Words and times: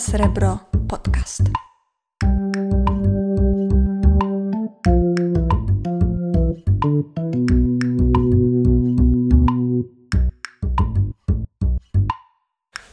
Srebro 0.00 0.58
Podcast. 0.88 1.42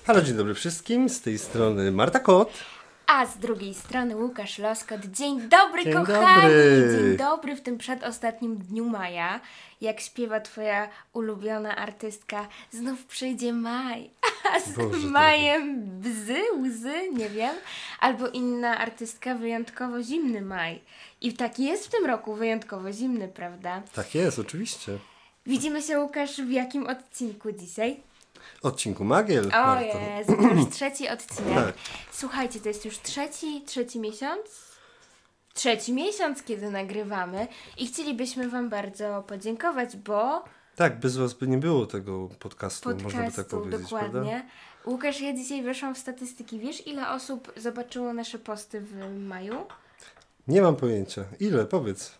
Halo, 0.06 0.22
dzień 0.22 0.36
dobry 0.38 0.54
wszystkim. 0.54 1.10
Z 1.10 1.22
tej 1.22 1.38
strony 1.38 1.92
Marta 1.92 2.20
Kot. 2.20 2.50
A 3.08 3.26
z 3.26 3.38
drugiej 3.38 3.74
strony 3.74 4.16
Łukasz 4.16 4.60
Loskot. 4.60 5.06
Dzień 5.06 5.42
dobry, 5.50 5.84
Dzień 5.84 5.94
kochani! 5.94 6.42
dobry. 6.42 6.98
Dzień 7.00 7.18
dobry 7.18 7.56
w 7.56 7.62
tym 7.62 7.78
przedostatnim 7.78 8.58
dniu 8.58 8.86
maja. 8.86 9.40
Jak 9.82 10.00
śpiewa 10.00 10.40
twoja 10.40 10.90
ulubiona 11.14 11.76
artystka, 11.76 12.48
znów 12.72 13.06
przyjdzie 13.06 13.54
maj. 13.54 14.10
Z 14.66 14.76
Boże, 14.76 15.08
majem 15.08 15.86
bzy, 16.00 16.42
łzy, 16.62 17.10
nie 17.14 17.30
wiem. 17.30 17.56
Albo 18.00 18.28
inna 18.28 18.78
artystka, 18.78 19.36
wyjątkowo 19.36 20.04
zimny 20.04 20.42
maj. 20.42 20.82
I 21.22 21.34
tak 21.34 21.60
jest 21.60 21.88
w 21.88 21.90
tym 21.90 22.06
roku, 22.06 22.34
wyjątkowo 22.34 22.92
zimny, 22.92 23.28
prawda? 23.28 23.82
Tak 23.94 24.16
jest, 24.16 24.40
oczywiście. 24.40 24.98
Widzimy 25.46 25.82
się, 25.82 26.00
Łukasz, 26.00 26.42
w 26.42 26.52
jakim 26.52 26.88
odcinku 26.88 27.52
dzisiaj? 27.52 28.00
Odcinku 28.64 29.04
Magiel. 29.04 29.46
O 29.48 29.50
Marto. 29.50 29.98
Jezu, 30.18 30.36
to 30.38 30.42
już 30.42 30.70
trzeci 30.76 31.10
odcinek. 31.10 31.66
Tak. 31.66 31.76
Słuchajcie, 32.12 32.60
to 32.60 32.68
jest 32.68 32.86
już 32.86 33.00
trzeci, 33.00 33.62
trzeci 33.66 34.00
miesiąc? 34.00 34.68
Trzeci 35.54 35.94
miesiąc, 35.94 36.44
kiedy 36.44 36.72
nagrywamy 36.72 37.48
i 37.78 37.88
chcielibyśmy 37.88 38.50
Wam 38.50 38.70
bardzo 38.70 39.24
podziękować, 39.28 39.96
bo 39.98 40.44
Tak, 40.78 41.00
bez 41.00 41.18
was 41.18 41.34
by 41.34 41.48
nie 41.48 41.58
było 41.58 41.86
tego 41.86 42.30
podcastu, 42.40 42.90
można 42.90 43.06
by 43.06 43.12
tak 43.14 43.26
podcastu 43.26 43.58
powiedzieć, 43.58 43.82
dokładnie. 43.82 44.12
prawda? 44.12 44.42
Łukasz, 44.86 45.22
ja 45.22 45.34
dzisiaj 45.34 45.64
weszłam 45.64 45.96
w 45.96 45.98
statystyki. 45.98 46.60
Wiesz, 46.60 46.88
ile 46.88 47.10
osób 47.10 47.54
zobaczyło 47.58 48.14
nasze 48.14 48.40
posty 48.40 48.82
w 48.82 49.18
maju? 49.20 49.56
Nie 50.48 50.62
mam 50.62 50.76
pojęcia. 50.76 51.24
Ile? 51.40 51.66
Powiedz. 51.66 52.12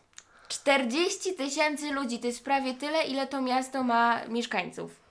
40 0.48 1.34
tysięcy 1.34 1.92
ludzi, 1.92 2.20
to 2.20 2.28
jest 2.28 2.44
prawie 2.44 2.74
tyle, 2.74 3.04
ile 3.04 3.28
to 3.28 3.42
miasto 3.42 3.84
ma 3.84 4.26
mieszkańców. 4.28 5.07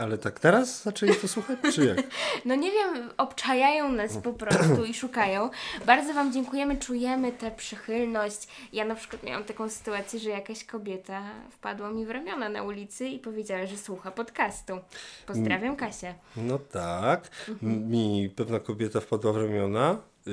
Ale 0.00 0.18
tak 0.18 0.40
teraz 0.40 0.82
zaczęli 0.82 1.14
to 1.14 1.28
słuchać, 1.28 1.58
czy 1.74 1.84
jak? 1.86 1.98
No 2.44 2.54
nie 2.54 2.70
wiem, 2.70 3.10
obczajają 3.16 3.92
nas 3.92 4.16
po 4.16 4.32
prostu 4.32 4.84
i 4.84 4.94
szukają. 4.94 5.50
Bardzo 5.86 6.14
Wam 6.14 6.32
dziękujemy, 6.32 6.76
czujemy 6.76 7.32
tę 7.32 7.50
przychylność. 7.50 8.48
Ja 8.72 8.84
na 8.84 8.94
przykład 8.94 9.22
miałam 9.22 9.44
taką 9.44 9.68
sytuację, 9.68 10.20
że 10.20 10.30
jakaś 10.30 10.64
kobieta 10.64 11.22
wpadła 11.50 11.90
mi 11.90 12.06
w 12.06 12.10
ramiona 12.10 12.48
na 12.48 12.62
ulicy 12.62 13.08
i 13.08 13.18
powiedziała, 13.18 13.66
że 13.66 13.76
słucha 13.76 14.10
podcastu. 14.10 14.78
Pozdrawiam 15.26 15.76
Kasię. 15.76 16.14
No 16.36 16.58
tak. 16.58 17.28
Mhm. 17.48 17.90
Mi 17.90 18.30
pewna 18.36 18.60
kobieta 18.60 19.00
wpadła 19.00 19.32
w 19.32 19.36
ramiona, 19.36 19.96
yy, 20.26 20.32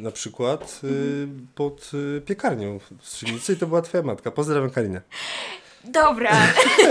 na 0.00 0.10
przykład 0.10 0.80
yy, 0.82 1.28
pod 1.54 1.92
yy, 1.92 2.20
piekarnią 2.20 2.78
w 2.78 3.08
Strzelnicy 3.08 3.52
i 3.52 3.56
to 3.56 3.66
była 3.66 3.82
twoja 3.82 4.02
matka. 4.02 4.30
Pozdrawiam 4.30 4.70
Karinę. 4.70 5.02
Dobra, 5.92 6.30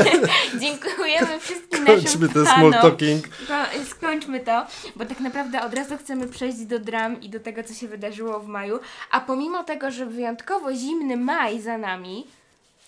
dziękujemy 0.62 1.40
wszystkim 1.40 1.84
naszym 1.84 2.04
Kończmy 2.04 2.30
ten 2.30 2.46
small 2.46 2.72
talking. 2.72 3.28
Ko- 3.28 3.84
Skończmy 3.90 4.40
to, 4.40 4.66
bo 4.96 5.06
tak 5.06 5.20
naprawdę 5.20 5.62
od 5.62 5.74
razu 5.74 5.98
chcemy 5.98 6.28
przejść 6.28 6.58
do 6.66 6.80
dram 6.80 7.22
i 7.22 7.30
do 7.30 7.40
tego, 7.40 7.64
co 7.64 7.74
się 7.74 7.88
wydarzyło 7.88 8.40
w 8.40 8.48
maju. 8.48 8.80
A 9.12 9.20
pomimo 9.22 9.64
tego, 9.64 9.92
że 9.92 10.06
wyjątkowo 10.06 10.74
zimny 10.74 11.18
maj 11.18 11.62
za 11.62 11.78
nami, 11.78 12.28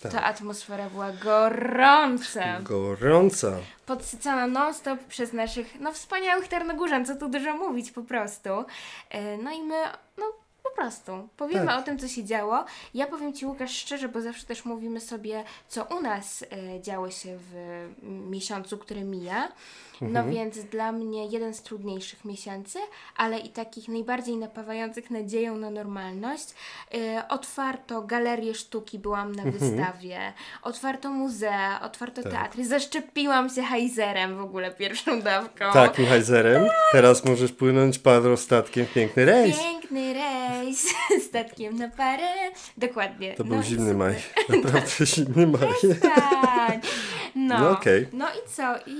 Tak. 0.02 0.12
to 0.12 0.22
atmosfera 0.22 0.90
była 0.90 1.12
gorąca. 1.12 2.60
Gorąca. 2.60 3.52
Podsycana 3.86 4.46
non-stop 4.46 5.00
przez 5.04 5.32
naszych, 5.32 5.80
no 5.80 5.92
wspaniałych 5.92 6.48
Tarnogórzan, 6.48 7.06
co 7.06 7.14
tu 7.16 7.28
dużo 7.28 7.56
mówić 7.56 7.90
po 7.90 8.02
prostu. 8.02 8.48
E, 9.10 9.36
No 9.36 9.52
i 9.52 9.62
my, 9.62 9.76
no 10.18 10.24
po 10.62 10.70
prostu, 10.70 11.28
powiemy 11.36 11.66
Tak. 11.66 11.78
o 11.80 11.82
tym, 11.82 11.98
co 11.98 12.08
się 12.08 12.24
działo. 12.24 12.64
Ja 12.94 13.06
powiem 13.06 13.32
Ci, 13.32 13.46
Łukasz, 13.46 13.76
szczerze, 13.76 14.08
bo 14.08 14.20
zawsze 14.20 14.46
też 14.46 14.64
mówimy 14.64 15.00
sobie, 15.00 15.44
co 15.68 15.84
u 15.84 16.00
nas 16.00 16.44
e, 16.76 16.80
działo 16.82 17.10
się 17.10 17.38
w 17.38 17.56
m, 18.02 18.30
miesiącu, 18.30 18.78
który 18.78 19.04
mija. 19.04 19.48
No 20.02 20.24
więc 20.24 20.58
dla 20.64 20.92
mnie 20.92 21.26
jeden 21.26 21.54
z 21.54 21.62
trudniejszych 21.62 22.24
miesięcy, 22.24 22.78
ale 23.16 23.38
i 23.38 23.48
takich 23.48 23.88
najbardziej 23.88 24.36
napawających 24.36 25.10
nadzieją 25.10 25.56
na 25.56 25.70
normalność. 25.70 26.54
E, 26.94 27.28
otwarto 27.28 28.02
galerię 28.02 28.54
sztuki, 28.54 28.98
byłam 28.98 29.34
na 29.34 29.42
wystawie, 29.42 30.32
otwarto 30.62 31.10
muzea, 31.10 31.80
otwarto 31.82 32.22
Tak. 32.22 32.32
teatry, 32.32 32.64
zaszczepiłam 32.66 33.50
się 33.50 33.62
hajzerem 33.62 34.36
w 34.36 34.40
ogóle 34.40 34.70
pierwszą 34.70 35.20
dawką. 35.22 35.64
Takim 35.72 36.06
hajzerem. 36.06 36.66
Teraz 36.92 37.24
możesz 37.24 37.52
płynąć 37.52 37.98
padrostatkiem 37.98 38.86
w 38.86 38.92
piękny 38.92 39.24
rejs. 39.24 39.58
Piękny 39.58 40.09
rejs 40.09 40.09
statkiem 41.30 41.76
na 41.78 41.88
parę. 41.88 42.28
Dokładnie. 42.76 43.34
To 43.34 43.44
No 43.44 43.50
był 43.50 43.60
i 43.60 43.64
zimny 43.64 43.92
super. 43.92 43.96
maj. 43.96 44.14
Naprawdę 44.62 45.06
zimny 45.06 45.46
maj. 45.46 46.00
Tak. 46.02 46.80
No, 47.34 47.58
No 47.60 47.70
okej. 47.70 48.06
no 48.12 48.26
i 48.28 48.48
co? 48.56 48.76
I, 48.86 48.90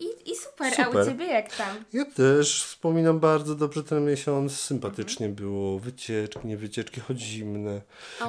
i, 0.00 0.32
i 0.32 0.36
super. 0.36 0.72
A 0.78 0.82
u 0.82 0.84
Super. 0.84 1.06
Ciebie 1.06 1.26
jak 1.26 1.56
tam? 1.56 1.76
Ja 1.92 2.04
też 2.04 2.64
wspominam 2.64 3.20
bardzo 3.20 3.54
dobrze 3.54 3.84
ten 3.84 4.04
miesiąc. 4.06 4.60
Sympatycznie 4.60 5.28
było. 5.28 5.78
Wycieczki, 5.78 6.46
nie 6.46 6.56
wycieczki, 6.56 7.00
choć 7.00 7.20
zimne. 7.20 7.80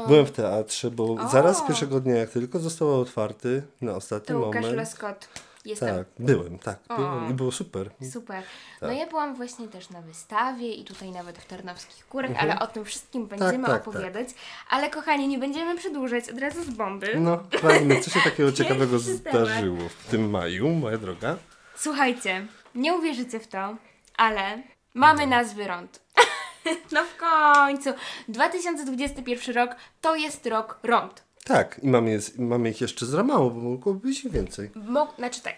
Byłem 0.07 0.25
w 0.25 0.31
teatrze, 0.31 0.91
bo 0.91 1.03
O. 1.13 1.29
zaraz 1.29 1.61
pierwszego 1.67 1.99
dnia, 1.99 2.15
jak 2.15 2.29
tylko 2.29 2.59
został 2.59 3.01
otwarty, 3.01 3.63
na 3.81 3.95
ostatni 3.95 4.27
To 4.27 4.39
Łukasz 4.39 4.61
moment. 4.61 4.77
Leskot. 4.77 5.27
Jestem. 5.69 5.95
Tak, 5.97 6.07
byłem, 6.19 6.59
tak. 6.59 6.79
O. 6.89 6.95
Byłem 6.95 7.29
i 7.29 7.33
było 7.33 7.51
super. 7.51 7.89
Super. 8.11 8.43
No 8.81 8.87
Tak. 8.87 8.97
ja 8.97 9.07
byłam 9.07 9.35
właśnie 9.35 9.67
też 9.67 9.89
na 9.89 10.01
wystawie 10.01 10.73
i 10.73 10.85
tutaj 10.85 11.11
nawet 11.11 11.37
w 11.37 11.45
Tarnowskich 11.45 12.05
Górach, 12.11 12.31
ale 12.39 12.59
o 12.59 12.67
tym 12.67 12.85
wszystkim 12.85 13.27
będziemy 13.27 13.49
Mhm. 13.53 13.65
tak, 13.65 13.83
tak. 13.83 13.87
opowiadać. 13.87 14.27
Ale 14.69 14.89
kochani, 14.89 15.27
nie 15.27 15.37
będziemy 15.39 15.77
przedłużać 15.77 16.29
od 16.29 16.39
razu 16.39 16.63
z 16.63 16.69
bomby. 16.69 17.15
No, 17.19 17.43
fajnie. 17.61 18.01
Co 18.01 18.09
się 18.11 18.19
takiego 18.21 18.51
ciekawego 18.59 18.99
zdarzyło 18.99 19.89
w 19.89 20.07
tym 20.11 20.29
maju, 20.29 20.69
moja 20.69 20.97
droga? 20.97 21.37
Słuchajcie, 21.75 22.47
nie 22.75 22.93
uwierzycie 22.93 23.39
w 23.39 23.47
to, 23.47 23.75
ale 24.17 24.61
mamy 24.93 25.27
nazwy 25.27 25.67
rond. 25.67 26.01
no 26.91 27.03
w 27.03 27.15
końcu. 27.17 27.89
2021 28.27 29.55
rok 29.55 29.75
to 30.01 30.15
jest 30.15 30.45
rok 30.45 30.79
rond. 30.83 31.23
Tak, 31.49 31.79
i 31.83 31.87
mamy, 31.87 32.11
jest, 32.11 32.39
mamy 32.39 32.69
ich 32.69 32.81
jeszcze 32.81 33.05
za 33.05 33.23
mało, 33.23 33.49
bo 33.49 33.61
mogłoby 33.61 34.07
być 34.07 34.25
ich 34.25 34.31
więcej. 34.31 34.69
Mo- 34.75 35.13
znaczy 35.17 35.41
tak, 35.41 35.55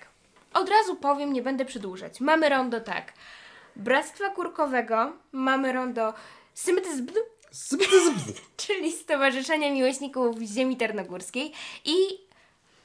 od 0.53 0.69
razu 0.69 0.96
powiem, 0.96 1.34
nie 1.34 1.41
będę 1.41 1.66
przedłużać. 1.66 2.19
Mamy 2.19 2.50
rondo 2.50 2.81
tak. 2.81 3.13
Bractwa 3.75 4.29
Kurkowego, 4.29 5.13
mamy 5.31 5.74
rondo 5.74 6.13
zbyt. 6.56 6.88
czyli 8.57 8.91
Stowarzyszenia 8.91 9.72
Miłośników 9.72 10.35
Ziemi 10.41 10.78
Tarnogórskiej 10.78 11.52
i 11.85 11.96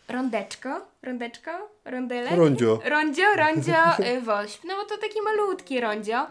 rondeczko, 0.09 0.87
rondeczko, 1.03 1.51
rondelek? 1.85 2.37
Rondzio. 2.37 2.81
Rondzio, 2.85 3.35
rondzio, 3.37 3.83
wośp. 4.27 4.65
No 4.65 4.77
bo 4.77 4.85
to 4.85 4.99
takie 4.99 5.23
malutkie 5.23 5.81
rondzio. 5.81 6.27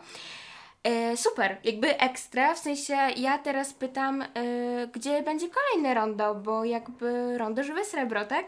E, 0.85 1.17
super, 1.17 1.57
jakby 1.63 1.97
ekstra, 1.99 2.53
w 2.55 2.59
sensie 2.59 2.93
ja 3.17 3.37
teraz 3.37 3.73
pytam, 3.73 4.21
e, 4.21 4.27
gdzie 4.93 5.23
będzie 5.23 5.47
kolejne 5.49 5.93
rondo, 5.93 6.35
bo 6.35 6.65
jakby 6.65 7.37
rondo 7.37 7.63
żywe 7.63 7.85
srebro, 7.85 8.25
tak? 8.25 8.45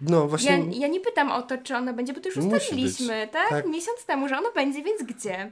No 0.00 0.20
Ja, 0.20 0.26
właśnie, 0.26 0.64
ja 0.72 0.88
nie 0.88 1.00
pytam 1.00 1.30
o 1.32 1.42
to, 1.42 1.58
czy 1.58 1.76
ono 1.76 1.92
będzie, 1.92 2.12
bo 2.12 2.20
to 2.20 2.28
już 2.28 2.36
Musi 2.36 2.56
ustaliliśmy, 2.56 3.28
tak? 3.32 3.48
Tak. 3.48 3.66
Miesiąc 3.66 4.04
temu, 4.04 4.28
że 4.28 4.38
ono 4.38 4.52
będzie, 4.52 4.82
więc 4.82 5.02
gdzie? 5.02 5.50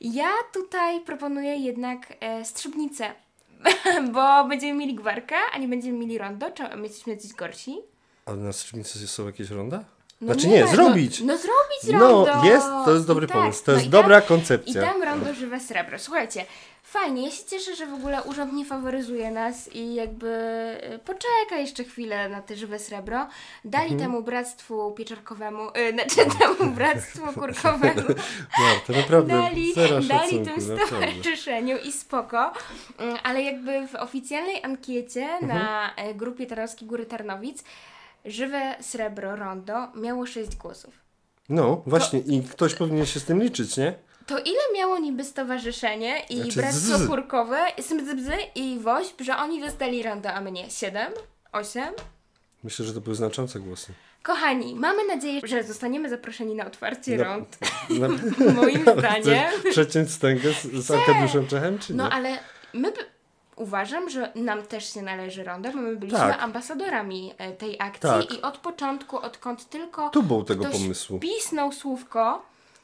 Ja 0.00 0.30
tutaj 0.52 1.00
proponuję 1.00 1.56
jednak 1.56 2.12
e, 2.20 2.44
strzybnicę, 2.44 3.14
bo 4.14 4.44
będziemy 4.48 4.78
mieli 4.78 4.94
gwarkę, 4.94 5.36
a 5.52 5.58
nie 5.58 5.68
będziemy 5.68 5.98
mieli 5.98 6.18
rondo, 6.18 6.50
czy 6.50 6.62
my 6.76 6.82
jesteśmy 6.82 7.12
jacyś 7.12 7.32
gorsi? 7.32 7.78
ale 8.26 8.36
na 8.36 8.52
strzemicy 8.52 9.08
są 9.08 9.26
jakieś 9.26 9.50
ronda? 9.50 9.84
No 10.20 10.34
znaczy 10.34 10.48
nie, 10.48 10.60
no, 10.64 10.70
zrobić! 10.70 11.20
No, 11.20 11.36
zrobić 11.38 11.92
No, 11.92 11.98
rondo! 11.98 12.44
jest, 12.48 12.66
to 12.84 12.94
jest 12.94 13.06
dobry 13.06 13.26
tak, 13.26 13.36
pomysł, 13.36 13.64
to 13.64 13.72
no 13.72 13.76
jest 13.76 13.86
i 13.86 13.90
dobra 13.90 14.20
tam- 14.20 14.28
koncepcja. 14.28 14.82
I 14.82 14.86
tam 14.86 15.02
rondo 15.02 15.34
żywe 15.34 15.60
srebro. 15.60 15.98
Słuchajcie, 15.98 16.44
fajnie, 16.82 17.24
ja 17.24 17.30
się 17.30 17.44
cieszę, 17.44 17.76
że 17.76 17.86
w 17.86 17.94
ogóle 17.94 18.22
urząd 18.22 18.52
nie 18.52 18.64
faworyzuje 18.64 19.30
nas 19.30 19.74
i 19.74 19.94
jakby 19.94 20.28
y, 20.94 20.98
poczeka 20.98 21.56
jeszcze 21.58 21.84
chwilę 21.84 22.28
na 22.28 22.42
te 22.42 22.56
żywe 22.56 22.78
srebro. 22.78 23.26
Dali 23.64 23.84
Mhm. 23.92 24.00
temu 24.00 24.22
bractwu 24.22 24.92
pieczarkowemu, 24.92 25.62
y, 25.68 25.92
znaczy 25.92 26.16
temu 26.40 26.70
bractwu 26.74 27.26
kurkowemu, 27.32 28.02
Marta, 28.60 28.92
naprawdę, 28.96 29.32
dali, 29.42 29.74
dali 30.08 30.40
tym 30.44 30.60
stowarzyszeniu 30.60 31.76
i 31.78 31.92
spoko, 31.92 32.52
Mm, 32.98 33.16
ale 33.22 33.42
jakby 33.42 33.88
w 33.88 33.94
oficjalnej 33.94 34.64
ankiecie 34.64 35.24
Mhm. 35.24 35.48
na 35.48 35.94
e, 35.96 36.14
grupie 36.14 36.46
Tarnowskiej 36.46 36.88
Góry 36.88 37.06
Tarnowic 37.06 37.64
żywe 38.24 38.74
srebro 38.80 39.36
rondo 39.36 39.88
miało 39.94 40.26
6 40.26 40.56
głosów. 40.56 40.94
No, 41.48 41.82
właśnie 41.86 42.18
i 42.18 42.42
ktoś 42.42 42.74
powinien 42.74 43.06
się 43.06 43.20
z 43.20 43.24
tym 43.24 43.42
liczyć, 43.42 43.76
nie? 43.76 43.94
To 44.26 44.38
ile 44.38 44.60
miało 44.74 44.98
niby 44.98 45.24
stowarzyszenie 45.24 46.20
i 46.30 46.36
Znaczy 46.36 46.56
bractwo 46.60 46.98
zzz. 46.98 47.06
kurkowe, 47.08 47.58
i 48.54 48.78
woźb, 48.82 49.20
że 49.20 49.36
oni 49.36 49.60
dostali 49.60 50.02
rondo, 50.02 50.32
a 50.32 50.40
mnie 50.40 50.70
7? 50.70 51.12
8? 51.52 51.84
Myślę, 52.64 52.84
że 52.86 52.94
to 52.94 53.00
były 53.00 53.16
znaczące 53.16 53.60
głosy. 53.60 53.92
Kochani, 54.22 54.74
mamy 54.74 55.06
nadzieję, 55.06 55.40
że 55.44 55.62
zostaniemy 55.64 56.08
zaproszeni 56.08 56.54
na 56.54 56.66
otwarcie 56.66 57.16
Na- 57.16 57.24
rąd. 57.28 57.58
Na, 57.90 58.08
Moim 58.52 58.82
zdaniem. 58.82 59.50
Przeciąć 59.70 60.10
stęgę 60.10 60.52
z, 60.52 60.62
z 60.86 60.90
Arkadiuszem 60.90 61.46
Czechem, 61.46 61.78
czy 61.78 61.92
nie? 61.92 61.96
No 61.98 62.10
ale 62.10 62.38
my 62.74 62.92
uważam, 63.60 64.10
że 64.10 64.32
nam 64.34 64.62
też 64.62 64.94
się 64.94 65.02
należy 65.02 65.44
ronda, 65.44 65.72
bo 65.72 65.78
my 65.78 65.96
byliśmy 65.96 66.18
Tak. 66.18 66.42
ambasadorami 66.42 67.32
e, 67.38 67.52
tej 67.52 67.76
akcji 67.80 68.00
Tak. 68.00 68.32
i 68.32 68.42
od 68.42 68.58
początku, 68.58 69.16
odkąd 69.18 69.68
tylko 69.68 70.10
Tubą 70.10 70.44
tego 70.44 70.64
ktoś 70.64 70.80
pomysłu. 70.82 71.18
Tak. 71.18 71.28
pisnął 71.28 71.72
słówko, 71.72 72.42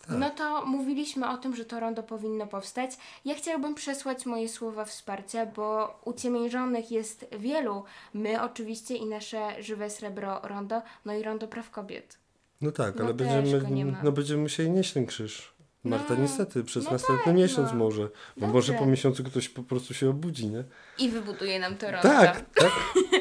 no 0.08 0.31
to 0.31 0.67
mówiliśmy 0.67 1.28
o 1.31 1.37
tym, 1.38 1.56
że 1.56 1.64
to 1.64 1.81
rondo 1.81 2.02
powinno 2.02 2.46
powstać. 2.46 2.90
Ja 3.25 3.34
chciałabym 3.34 3.75
przesłać 3.75 4.26
moje 4.26 4.49
słowa 4.49 4.84
wsparcia, 4.84 5.46
bo 5.46 5.99
uciemiężonych 6.05 6.90
jest 6.90 7.26
wielu. 7.38 7.84
My 8.14 8.43
oczywiście 8.43 8.96
i 8.96 9.06
nasze 9.06 9.62
żywe 9.62 9.90
srebro 9.90 10.40
rondo, 10.43 10.82
no 11.05 11.14
i 11.14 11.23
rondo 11.23 11.49
praw 11.49 11.70
kobiet. 11.70 12.19
No 12.61 12.73
tak, 12.73 12.94
No 12.96 13.05
ale 13.05 13.14
będziemy, 13.14 13.96
no 14.02 14.12
będziemy 14.12 14.43
musieli 14.43 14.70
nieść 14.70 14.93
ten 14.93 15.06
krzyż. 15.06 15.56
Marta 15.87 16.15
No, 16.15 16.21
niestety, 16.21 16.65
przez 16.65 16.85
no 16.85 16.91
następny 16.91 17.25
tak, 17.25 17.35
miesiąc 17.35 17.71
no. 17.73 17.79
może. 17.79 18.03
Bo 18.03 18.11
Dobrze. 18.37 18.53
może 18.53 18.73
po 18.73 18.87
miesiącu 18.87 19.25
ktoś 19.25 19.49
po 19.49 19.62
prostu 19.62 19.94
się 19.94 20.11
obudzi, 20.11 20.47
nie? 20.49 20.65
I 20.99 21.09
wybuduje 21.09 21.59
nam 21.61 21.77
to 21.77 21.87
rondo. 21.91 22.09
Tak, 22.09 22.44
tak. 22.55 22.71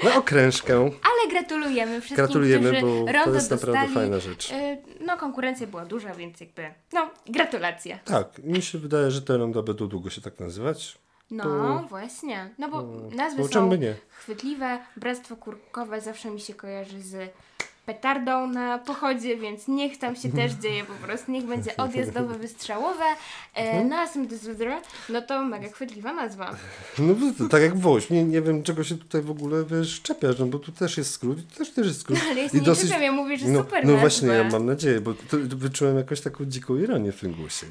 Na 0.04 0.16
okrężkę. 0.22 0.76
Ale 0.78 1.30
gratulujemy 1.32 1.92
wszystkim, 2.02 2.16
Gratulujemy, 2.16 2.70
którzy 2.78 2.84
bo 3.06 3.24
to 3.24 3.34
jest 3.34 3.52
naprawdę 3.52 3.80
dostali. 3.80 3.94
fajna 3.94 4.20
rzecz. 4.20 4.52
Y, 4.52 4.78
No 5.06 5.18
konkurencja 5.18 5.68
była 5.68 5.86
duża, 5.86 6.16
więc 6.16 6.40
jakby, 6.40 6.74
no 6.94 7.10
gratulacje. 7.28 8.00
Tak, 8.06 8.44
mi 8.44 8.62
się 8.62 8.78
wydaje, 8.78 9.12
że 9.12 9.22
te 9.22 9.38
ronda 9.38 9.62
będą 9.62 9.88
długo 9.88 10.10
się 10.10 10.22
tak 10.22 10.40
nazywać. 10.40 10.98
No 11.32 11.86
właśnie, 11.90 12.50
no 12.58 12.70
bo 12.70 12.82
nazwy 13.16 13.42
Bo 13.42 13.48
są 13.48 13.74
nie? 13.76 13.96
chwytliwe. 14.10 14.80
Bractwo 14.98 15.36
Kurkowe 15.36 16.02
zawsze 16.02 16.32
mi 16.32 16.40
się 16.40 16.54
kojarzy 16.54 17.02
z 17.02 17.34
petardą 17.86 18.48
na 18.48 18.78
pochodzie, 18.80 19.38
więc 19.38 19.68
niech 19.68 19.98
tam 19.98 20.16
się 20.16 20.32
też 20.32 20.52
dzieje 20.54 20.84
po 20.84 20.94
prostu, 20.94 21.32
niech 21.32 21.46
będzie 21.46 21.78
odjazdowe, 21.78 22.38
wystrzałowe. 22.38 23.04
E, 23.56 23.58
Mhm. 23.66 23.88
na 23.90 24.08
Symdysydra, 24.08 24.82
no 25.10 25.22
to 25.22 25.46
mega 25.46 25.68
chwytliwa 25.70 26.14
nazwa. 26.14 26.56
No 27.00 27.48
tak 27.50 27.62
jak 27.62 27.78
woź. 27.80 28.10
Nie, 28.10 28.24
nie 28.24 28.42
wiem, 28.42 28.64
czego 28.64 28.84
się 28.84 28.98
tutaj 28.98 29.22
w 29.22 29.32
ogóle 29.32 29.64
wiesz, 29.66 30.02
czepiasz, 30.02 30.40
no 30.40 30.46
bo 30.46 30.60
tu 30.60 30.72
też 30.72 30.98
jest 30.98 31.12
skrót 31.12 31.40
i 31.40 31.44
tu 31.44 31.58
też, 31.58 31.72
też 31.72 31.88
jest 31.88 32.02
skrót. 32.02 32.20
Ale 32.32 32.42
ja 32.42 32.50
się 32.50 32.60
nie 32.60 32.76
czepiam, 32.76 33.02
ja 33.02 33.12
mówię, 33.12 33.38
że 33.38 33.48
no, 33.48 33.60
super 33.60 33.86
No 33.86 33.92
nazwa. 33.92 34.02
właśnie, 34.02 34.28
ja 34.28 34.44
mam 34.44 34.66
nadzieję, 34.66 35.02
bo 35.02 35.14
to, 35.14 35.38
to 35.50 35.58
wyczułem 35.58 35.98
jakąś 35.98 36.22
taką 36.22 36.46
dziką 36.46 36.76
ironię 36.78 37.12
w 37.12 37.20
tym 37.20 37.34
głosie. 37.34 37.66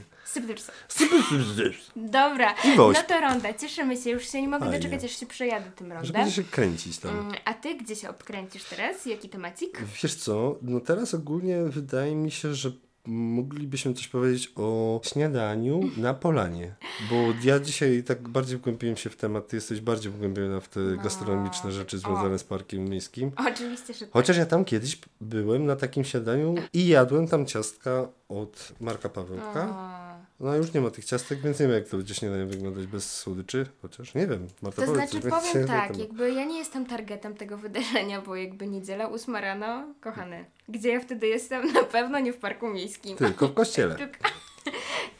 Dobra, 1.97 2.55
no 2.77 2.93
to 3.09 3.21
ronda, 3.21 3.55
cieszymy 3.55 3.97
się, 3.97 4.11
już 4.11 4.29
się 4.29 4.43
nie 4.43 4.49
mogę 4.49 4.71
doczekać, 4.71 5.05
aż 5.05 5.21
się 5.21 5.27
przejadę 5.27 5.71
tym 5.77 5.89
że 5.89 5.95
rondem. 5.95 6.13
będzie 6.13 6.33
się 6.33 6.45
kręcić 6.45 6.99
tam. 6.99 7.19
Mm, 7.19 7.33
A 7.45 7.55
ty 7.55 7.75
gdzie 7.75 7.97
się 7.97 8.09
obkręcisz 8.09 8.65
teraz? 8.65 9.07
Jaki 9.07 9.29
temacik? 9.29 9.79
Wiesz 10.03 10.15
co, 10.15 10.59
no 10.63 10.81
teraz 10.81 11.15
ogólnie 11.15 11.63
wydaje 11.65 12.15
mi 12.17 12.31
się, 12.31 12.55
że 12.55 12.73
moglibyśmy 13.07 13.95
coś 13.95 14.09
powiedzieć 14.09 14.53
o 14.57 15.01
śniadaniu 15.05 15.81
na 15.97 16.15
polanie. 16.15 16.75
Bo 17.11 17.17
ja 17.45 17.61
dzisiaj 17.61 18.03
tak 18.03 18.29
bardziej 18.29 18.59
wgłębiłem 18.59 18.97
się 18.97 19.11
w 19.11 19.17
temat, 19.17 19.49
ty 19.49 19.57
jesteś 19.57 19.81
bardziej 19.81 20.13
wgłębiona 20.13 20.61
w 20.61 20.69
te 20.69 20.81
No. 20.81 21.03
gastronomiczne 21.03 21.73
rzeczy 21.73 21.99
związane 21.99 22.39
z 22.39 22.45
parkiem 22.45 22.85
miejskim. 22.89 23.31
Oczywiście, 23.51 23.95
że 23.95 24.01
tak. 24.01 24.13
Chociaż 24.13 24.37
ja 24.37 24.47
tam 24.47 24.65
kiedyś 24.65 24.99
byłem 25.21 25.67
na 25.67 25.77
takim 25.77 26.05
śniadaniu 26.05 26.55
i 26.73 26.87
jadłem 26.89 27.29
tam 27.29 27.47
ciastka 27.47 28.09
od 28.29 28.73
Marka 28.81 29.09
Pawełka. 29.09 29.61
O. 29.71 30.15
No 30.41 30.55
już 30.57 30.73
nie 30.75 30.81
ma 30.81 30.91
tych 30.91 31.05
ciastek, 31.05 31.41
więc 31.41 31.61
nie 31.61 31.67
wiem 31.67 31.75
jak 31.75 31.89
to 31.89 31.97
będzie 31.97 32.15
śniadanie 32.15 32.45
wyglądać 32.45 32.87
bez 32.87 33.17
słodyczy. 33.17 33.67
Chociaż 33.83 34.15
nie 34.15 34.27
wiem. 34.27 34.49
Marta 34.63 34.83
To 34.83 34.93
powiedz 34.93 35.11
znaczy 35.11 35.31
powiem 35.31 35.67
tak, 35.69 35.97
jakby 35.97 36.33
ja 36.33 36.45
nie 36.45 36.59
jestem 36.59 36.87
targetem 36.87 37.35
tego 37.37 37.59
wydarzenia, 37.59 38.21
bo 38.21 38.37
jakby 38.37 38.67
niedziela, 38.67 39.07
ósma 39.09 39.41
rano, 39.41 39.85
kochany, 40.01 40.45
gdzie 40.69 40.93
ja 40.93 41.01
wtedy 41.01 41.27
jestem? 41.27 41.73
Na 41.73 41.83
pewno 41.83 42.19
nie 42.21 42.33
w 42.33 42.37
parku 42.37 42.69
miejskim. 42.69 43.17
Tylko 43.17 43.49
w 43.49 43.55
kościele. 43.55 43.95
Tylko- 44.05 44.19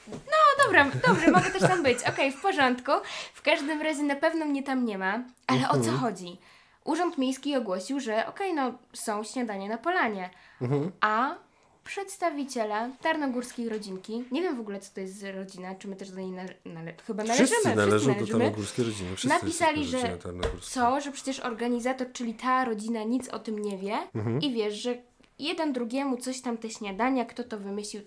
No 0.09 0.65
dobra, 0.67 0.87
dobrze, 1.07 1.31
mogę 1.31 1.51
też 1.51 1.61
tam 1.63 1.83
być. 1.83 1.99
Okej, 2.09 2.33
w 2.33 2.41
porządku. 2.41 2.93
W 3.35 3.43
każdym 3.43 3.83
razie 3.83 4.03
na 4.03 4.17
pewno 4.17 4.45
mnie 4.47 4.63
tam 4.63 4.85
nie 4.85 4.99
ma. 4.99 5.25
Ale 5.47 5.69
o 5.69 5.73
co 5.73 5.77
Mhm. 5.79 5.99
chodzi? 5.99 6.39
Urząd 6.85 7.19
Miejski 7.19 7.57
ogłosił, 7.57 8.01
że 8.01 8.27
okej, 8.27 8.55
no 8.55 8.73
są 8.93 9.25
śniadanie 9.25 9.69
na 9.69 9.79
polanie, 9.79 10.31
Mhm. 10.61 10.93
a 11.01 11.35
przedstawiciele 11.85 12.91
Tarnogórskiej 13.03 13.69
Rodzinki, 13.69 14.25
nie 14.33 14.43
wiem 14.43 14.57
w 14.57 14.61
ogóle 14.61 14.81
co 14.81 14.95
to 14.95 15.01
jest 15.01 15.25
rodzina, 15.35 15.75
czy 15.75 15.89
my 15.89 15.97
też 15.97 16.11
do 16.11 16.21
niej 16.21 16.31
nale- 16.31 16.55
nale- 16.65 16.95
chyba 17.07 17.25
należymy, 17.25 17.49
Wszyscy 17.49 17.77
należą 17.77 18.07
do 18.07 18.13
należymy. 18.15 18.39
Tarnogórskiej 18.39 18.85
rodziny. 18.85 19.17
Wszyscy 19.17 19.29
Napisali, 19.39 19.85
że. 19.87 20.19
Co, 20.63 21.01
że 21.01 21.13
przecież 21.13 21.41
organizator, 21.41 22.13
czyli 22.13 22.35
ta 22.35 22.65
rodzina 22.65 23.03
nic 23.03 23.29
o 23.29 23.39
tym 23.39 23.59
nie 23.59 23.79
wie 23.79 23.97
Mhm. 24.15 24.41
i 24.41 24.53
wiesz, 24.53 24.75
że 24.75 24.95
jeden 25.39 25.73
drugiemu 25.73 26.17
coś 26.17 26.41
tam 26.41 26.59
te 26.59 26.71
śniadania, 26.71 27.25
kto 27.25 27.45
to 27.45 27.59
wymyślił. 27.59 28.03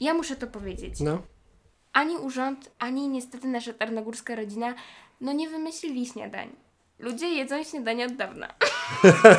Ja 0.00 0.14
muszę 0.14 0.36
to 0.36 0.46
powiedzieć. 0.46 1.00
No. 1.00 1.22
Ani 1.92 2.16
urząd, 2.16 2.70
ani 2.78 3.08
niestety 3.08 3.46
nasza 3.48 3.72
tarnogórska 3.72 4.34
rodzina, 4.34 4.74
no 5.20 5.32
nie 5.32 5.48
wymyślili 5.48 6.06
śniadań. 6.06 6.48
Ludzie 7.02 7.28
jedzą 7.28 7.64
śniadania 7.64 8.06
od 8.06 8.16
dawna. 8.16 8.48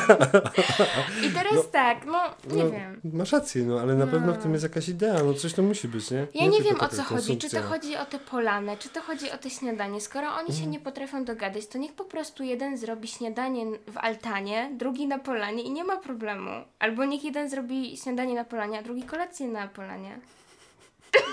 I 1.26 1.30
teraz 1.30 1.70
tak, 1.72 2.06
no 2.06 2.20
nie 2.56 2.64
no, 2.64 2.70
wiem. 2.70 3.00
Masz 3.04 3.32
rację, 3.32 3.64
no 3.64 3.80
ale 3.80 3.94
na 3.94 4.06
pewno 4.06 4.32
w 4.32 4.38
tym 4.38 4.52
jest 4.52 4.62
jakaś 4.62 4.88
idea, 4.88 5.22
no 5.22 5.34
coś 5.34 5.52
to 5.52 5.62
musi 5.62 5.88
być, 5.88 6.10
nie? 6.10 6.26
Ja 6.34 6.46
nie, 6.46 6.50
tylko 6.50 6.68
wiem 6.68 6.80
o 6.80 6.88
co 6.88 7.02
chodzi. 7.02 7.38
Czy 7.38 7.50
to 7.50 7.62
chodzi 7.62 7.96
o 7.96 8.04
te 8.04 8.18
polane, 8.18 8.76
czy 8.76 8.88
to 8.88 9.00
chodzi 9.00 9.30
o 9.30 9.38
te 9.38 9.50
śniadanie. 9.50 10.00
Skoro 10.00 10.28
oni 10.28 10.48
Mhm. 10.48 10.58
się 10.58 10.66
nie 10.66 10.80
potrafią 10.80 11.24
dogadać, 11.24 11.66
to 11.66 11.78
niech 11.78 11.92
po 11.92 12.04
prostu 12.04 12.42
jeden 12.42 12.78
zrobi 12.78 13.08
śniadanie 13.08 13.66
w 13.66 13.96
altanie, 13.96 14.70
drugi 14.72 15.06
na 15.06 15.18
polanie 15.18 15.62
i 15.62 15.70
nie 15.70 15.84
ma 15.84 15.96
problemu. 15.96 16.50
Albo 16.78 17.04
niech 17.04 17.24
jeden 17.24 17.50
zrobi 17.50 17.96
śniadanie 17.96 18.34
na 18.34 18.44
polanie, 18.44 18.78
a 18.78 18.82
drugi 18.82 19.02
kolację 19.02 19.48
na 19.48 19.68
polanie. 19.68 20.18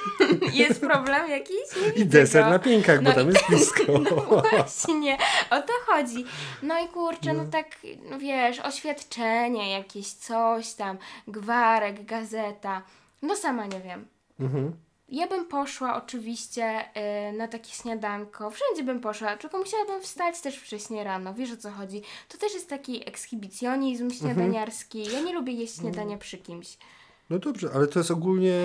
jest 0.53 0.81
problem 0.81 1.29
jakiś? 1.29 1.57
Nie 1.97 2.03
I 2.03 2.05
deser 2.05 2.45
na 2.49 2.59
pienkach, 2.59 3.01
No 3.01 3.09
bo 3.09 3.15
tam 3.15 3.27
jest 3.27 3.47
blisko. 3.49 3.83
No 4.11 4.21
właśnie, 4.51 5.17
o 5.49 5.61
to 5.61 5.73
chodzi. 5.85 6.25
No 6.63 6.79
i 6.85 6.87
kurczę, 6.87 7.33
no 7.33 7.45
tak, 7.51 7.67
no 8.09 8.19
wiesz, 8.19 8.59
oświadczenie 8.59 9.71
jakieś, 9.71 10.07
coś 10.13 10.73
tam, 10.73 10.97
gwarek, 11.27 12.05
gazeta. 12.05 12.81
No 13.21 13.35
sama 13.35 13.65
nie 13.65 13.81
wiem. 13.81 14.07
Mhm. 14.39 14.73
Ja 15.09 15.27
bym 15.27 15.45
poszła 15.45 15.95
oczywiście 15.95 16.85
y, 17.29 17.33
na 17.37 17.47
takie 17.47 17.71
śniadanko, 17.71 18.51
wszędzie 18.51 18.83
bym 18.83 18.99
poszła, 18.99 19.37
tylko 19.37 19.57
musiałabym 19.57 20.01
wstać 20.01 20.41
też 20.41 20.55
wcześniej 20.57 21.03
rano, 21.03 21.33
wiesz 21.33 21.51
o 21.51 21.57
co 21.57 21.71
chodzi. 21.71 22.01
To 22.27 22.37
też 22.37 22.53
jest 22.53 22.69
taki 22.69 23.09
ekshibicjonizm 23.09 24.03
Mhm. 24.03 24.19
śniadaniarski. 24.21 25.03
Ja 25.13 25.21
nie 25.21 25.33
lubię 25.33 25.53
jeść 25.53 25.75
śniadania 25.75 26.17
przy 26.17 26.37
kimś. 26.37 26.77
No 27.31 27.39
dobrze, 27.39 27.69
ale 27.73 27.87
to 27.87 27.99
jest 27.99 28.11
ogólnie 28.11 28.55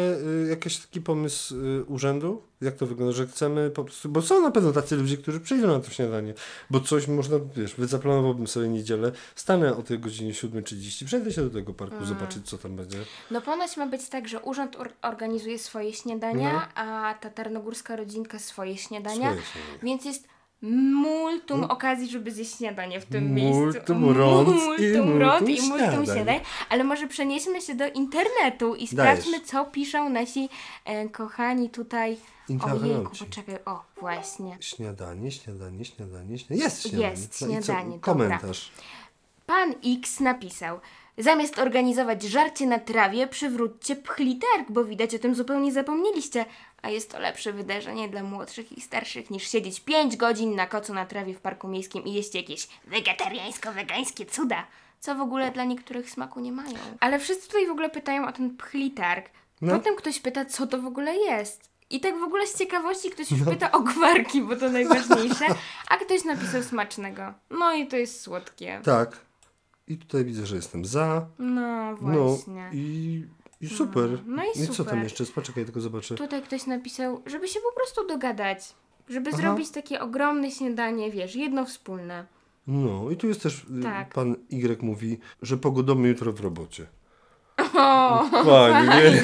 y, 0.45 0.47
jakiś 0.51 0.79
taki 0.79 1.01
pomysł 1.01 1.55
y, 1.57 1.85
urzędu? 1.85 2.43
Jak 2.61 2.75
to 2.77 2.87
wygląda, 2.87 3.13
że 3.15 3.27
chcemy 3.27 3.71
po 3.71 3.85
prostu, 3.85 4.09
bo 4.09 4.23
są 4.23 4.43
na 4.43 4.51
pewno 4.51 4.73
tacy 4.73 4.97
ludzie, 4.97 5.17
którzy 5.17 5.41
przyjdą 5.41 5.67
na 5.67 5.81
to 5.81 5.91
śniadanie, 5.91 6.35
bo 6.71 6.81
coś 6.81 7.09
można, 7.09 7.37
wiesz, 7.57 7.75
zaplanowałbym 7.79 8.47
sobie 8.47 8.69
niedzielę, 8.69 9.13
stanę 9.35 9.77
o 9.77 9.83
tej 9.83 9.99
godzinie 9.99 10.33
7.30, 10.33 11.05
przejdę 11.07 11.33
się 11.33 11.43
do 11.43 11.51
tego 11.51 11.75
parku, 11.75 11.95
Mm. 11.97 12.09
zobaczyć 12.09 12.49
co 12.49 12.59
tam 12.59 12.77
będzie. 12.77 12.99
No 13.31 13.41
ponoć 13.41 13.77
ma 13.77 13.87
być 13.87 14.09
tak, 14.09 14.29
że 14.29 14.41
urząd 14.41 14.77
or- 14.77 14.93
organizuje 15.03 15.59
swoje 15.59 15.93
śniadania, 15.93 16.53
No. 16.53 16.83
a 16.83 17.15
ta 17.15 17.31
tarnogórska 17.31 17.97
rodzinka 17.97 18.39
swoje 18.39 18.77
śniadania, 18.77 19.31
Swoje 19.33 19.43
śniadanie. 19.47 19.79
więc 19.83 20.05
jest 20.05 20.29
multum 20.63 21.65
okazji, 21.65 22.09
żeby 22.09 22.31
zjeść 22.31 22.57
śniadanie 22.57 23.01
w 23.01 23.05
tym 23.05 23.35
miejscu. 23.35 23.63
Multum 23.63 24.17
rąc 24.17 24.49
i 24.49 24.53
multum 24.53 25.19
rąc 25.19 25.41
multum 25.41 25.67
i 25.67 25.69
multum 25.69 26.05
śniadań. 26.05 26.41
Ale 26.69 26.85
może 26.85 27.07
przenieśmy 27.07 27.61
się 27.61 27.75
do 27.75 27.89
internetu 27.89 28.75
i 28.75 28.87
sprawdźmy, 28.87 29.41
co 29.41 29.65
piszą 29.65 30.09
nasi 30.09 30.49
e, 30.85 31.09
kochani 31.09 31.71
tutaj. 31.71 32.17
Ojejku, 32.61 33.11
poczekaj, 33.19 33.59
o, 33.65 33.83
właśnie. 34.01 34.57
Śniadanie, 34.61 35.31
śniadanie, 35.31 35.85
śniadanie, 35.85 36.39
śniadanie. 36.39 36.65
Jest 36.65 36.83
śniadanie. 36.83 37.11
Jest 37.11 37.43
i 37.43 37.45
śniadanie. 37.45 37.99
Komentarz. 37.99 38.73
Pan 39.47 39.75
X 39.85 40.21
napisał. 40.21 40.81
Zamiast 41.19 41.59
organizować 41.59 42.23
żarcie 42.23 42.67
na 42.67 42.79
trawie, 42.79 43.27
przywróćcie 43.27 43.97
pchlitarg, 43.97 44.71
bo 44.71 44.85
widać 44.85 45.15
o 45.15 45.19
tym 45.19 45.35
zupełnie 45.35 45.73
zapomnieliście. 45.73 46.45
A 46.87 46.91
jest 46.91 47.11
to 47.11 47.19
lepsze 47.19 47.53
wydarzenie 47.53 48.09
dla 48.09 48.23
młodszych 48.23 48.73
i 48.79 48.81
starszych 48.81 49.31
niż 49.31 49.51
siedzieć 49.51 49.81
5 49.81 50.17
godzin 50.17 50.55
na 50.55 50.67
kocu 50.67 50.95
na 50.95 51.07
trawie 51.07 51.35
w 51.35 51.41
parku 51.41 51.69
miejskim 51.69 52.05
i 52.05 52.13
jeść 52.13 52.35
jakieś 52.35 52.69
wegetariańsko-wegańskie 52.87 54.27
cuda, 54.27 54.67
co 55.01 55.15
w 55.15 55.21
ogóle 55.21 55.51
dla 55.51 55.65
niektórych 55.65 56.11
smaku 56.11 56.41
nie 56.41 56.53
mają. 56.53 56.79
Ale 57.01 57.19
wszyscy 57.19 57.47
tutaj 57.49 57.67
w 57.67 57.71
ogóle 57.71 57.91
pytają 57.91 58.29
o 58.29 58.33
ten 58.33 58.57
pchlitarg. 58.57 59.31
No. 59.61 59.73
Potem 59.79 59.97
ktoś 59.97 60.21
pyta, 60.21 60.45
co 60.45 60.67
to 60.67 60.83
w 60.83 60.87
ogóle 60.87 61.17
jest. 61.17 61.71
I 61.91 62.01
tak 62.01 62.19
w 62.21 62.23
ogóle 62.23 62.47
z 62.47 62.59
ciekawości 62.59 63.11
ktoś 63.11 63.31
już 63.31 63.41
pyta 63.45 63.73
o 63.73 63.81
gwarki, 63.81 64.43
bo 64.43 64.57
to 64.57 64.69
najważniejsze, 64.69 65.47
a 65.89 65.97
ktoś 65.97 66.25
napisał 66.25 66.63
smacznego. 66.63 67.23
No 67.51 67.73
i 67.75 67.87
to 67.87 67.97
jest 67.97 68.21
słodkie. 68.21 68.81
Tak. 68.85 69.21
I 69.89 69.97
tutaj 69.99 70.25
widzę, 70.25 70.47
że 70.47 70.57
jestem 70.57 70.85
za. 70.85 71.27
No 71.39 71.97
No 72.01 72.25
właśnie. 72.25 72.71
i, 72.73 73.25
i 73.61 73.69
super. 73.69 74.19
No 74.27 74.43
i 74.45 74.67
co 74.67 74.75
super. 74.75 74.95
tam 74.95 75.03
jeszcze? 75.03 75.25
Poczekaj, 75.27 75.65
tylko 75.65 75.81
zobaczę. 75.81 76.15
Tutaj 76.15 76.43
ktoś 76.43 76.67
napisał, 76.67 77.23
żeby 77.27 77.49
się 77.49 77.61
po 77.61 77.77
prostu 77.77 78.07
dogadać. 78.07 78.75
Żeby 79.09 79.31
Aha. 79.33 79.43
zrobić 79.43 79.71
takie 79.71 80.01
ogromne 80.01 80.51
śniadanie, 80.51 81.11
wiesz, 81.11 81.37
jedno 81.37 81.65
wspólne. 81.65 82.27
No 82.67 83.11
i 83.11 83.17
tu 83.17 83.29
jest 83.29 83.43
też 83.43 83.67
y, 83.81 83.83
Tak. 83.83 84.15
pan 84.15 84.37
Y 84.51 84.83
mówi, 84.83 85.19
że 85.43 85.57
pogodomy 85.57 86.09
jutro 86.09 86.33
w 86.33 86.41
robocie. 86.41 86.87
O, 87.77 88.25
Fajnie. 88.45 89.23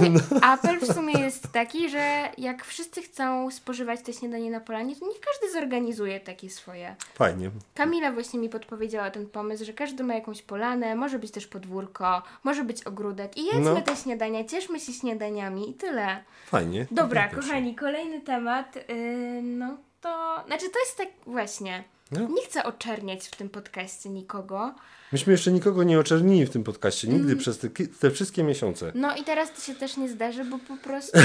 Mój 0.00 0.10
No. 0.10 0.20
apel 0.42 0.80
w 0.80 0.92
sumie 0.94 1.12
jest 1.20 1.52
taki, 1.52 1.88
że 1.90 2.28
jak 2.38 2.64
wszyscy 2.64 3.02
chcą 3.02 3.50
spożywać 3.50 4.02
te 4.02 4.12
śniadanie 4.12 4.50
na 4.50 4.60
polanie, 4.60 4.96
to 4.96 5.06
niech 5.06 5.20
każdy 5.20 5.52
zorganizuje 5.52 6.20
takie 6.20 6.50
swoje. 6.50 6.96
Fajnie. 7.14 7.50
Kamila 7.74 8.12
właśnie 8.12 8.38
mi 8.38 8.48
podpowiedziała 8.48 9.10
ten 9.10 9.26
pomysł, 9.26 9.64
że 9.64 9.72
każdy 9.72 10.04
ma 10.04 10.14
jakąś 10.14 10.42
polanę, 10.42 10.94
może 10.96 11.18
być 11.18 11.30
też 11.30 11.46
podwórko, 11.46 12.22
może 12.44 12.64
być 12.64 12.84
ogródek 12.84 13.36
i 13.36 13.44
jedzmy 13.44 13.60
No. 13.74 13.80
te 13.82 13.96
śniadania, 13.96 14.44
cieszmy 14.44 14.80
się 14.80 14.92
śniadaniami 14.92 15.70
i 15.70 15.74
tyle. 15.74 16.24
Fajnie. 16.46 16.86
Dobra, 16.90 17.20
Ja 17.22 17.28
kochani, 17.28 17.74
kolejny 17.74 18.20
temat, 18.20 18.76
yy, 18.76 19.42
no 19.42 19.76
to, 20.00 20.42
znaczy 20.46 20.70
to 20.70 20.78
jest 20.78 20.96
tak 20.96 21.08
właśnie, 21.26 21.84
No. 22.12 22.20
nie 22.20 22.42
chcę 22.42 22.64
oczerniać 22.64 23.26
w 23.28 23.36
tym 23.36 23.48
podcaście 23.50 24.08
nikogo, 24.10 24.74
Myśmy 25.12 25.32
jeszcze 25.32 25.52
nikogo 25.52 25.82
nie 25.84 25.98
oczernili 26.00 26.46
w 26.46 26.50
tym 26.50 26.64
podcaście. 26.64 27.08
Nigdy 27.08 27.36
przez 27.36 27.58
te, 27.58 27.68
te 28.00 28.10
wszystkie 28.10 28.42
miesiące. 28.42 28.92
no 28.94 29.16
i 29.16 29.24
teraz 29.24 29.52
to 29.52 29.60
się 29.60 29.74
też 29.74 29.96
nie 29.96 30.08
zdarzy, 30.08 30.44
bo 30.44 30.58
po 30.58 30.76
prostu 30.76 31.18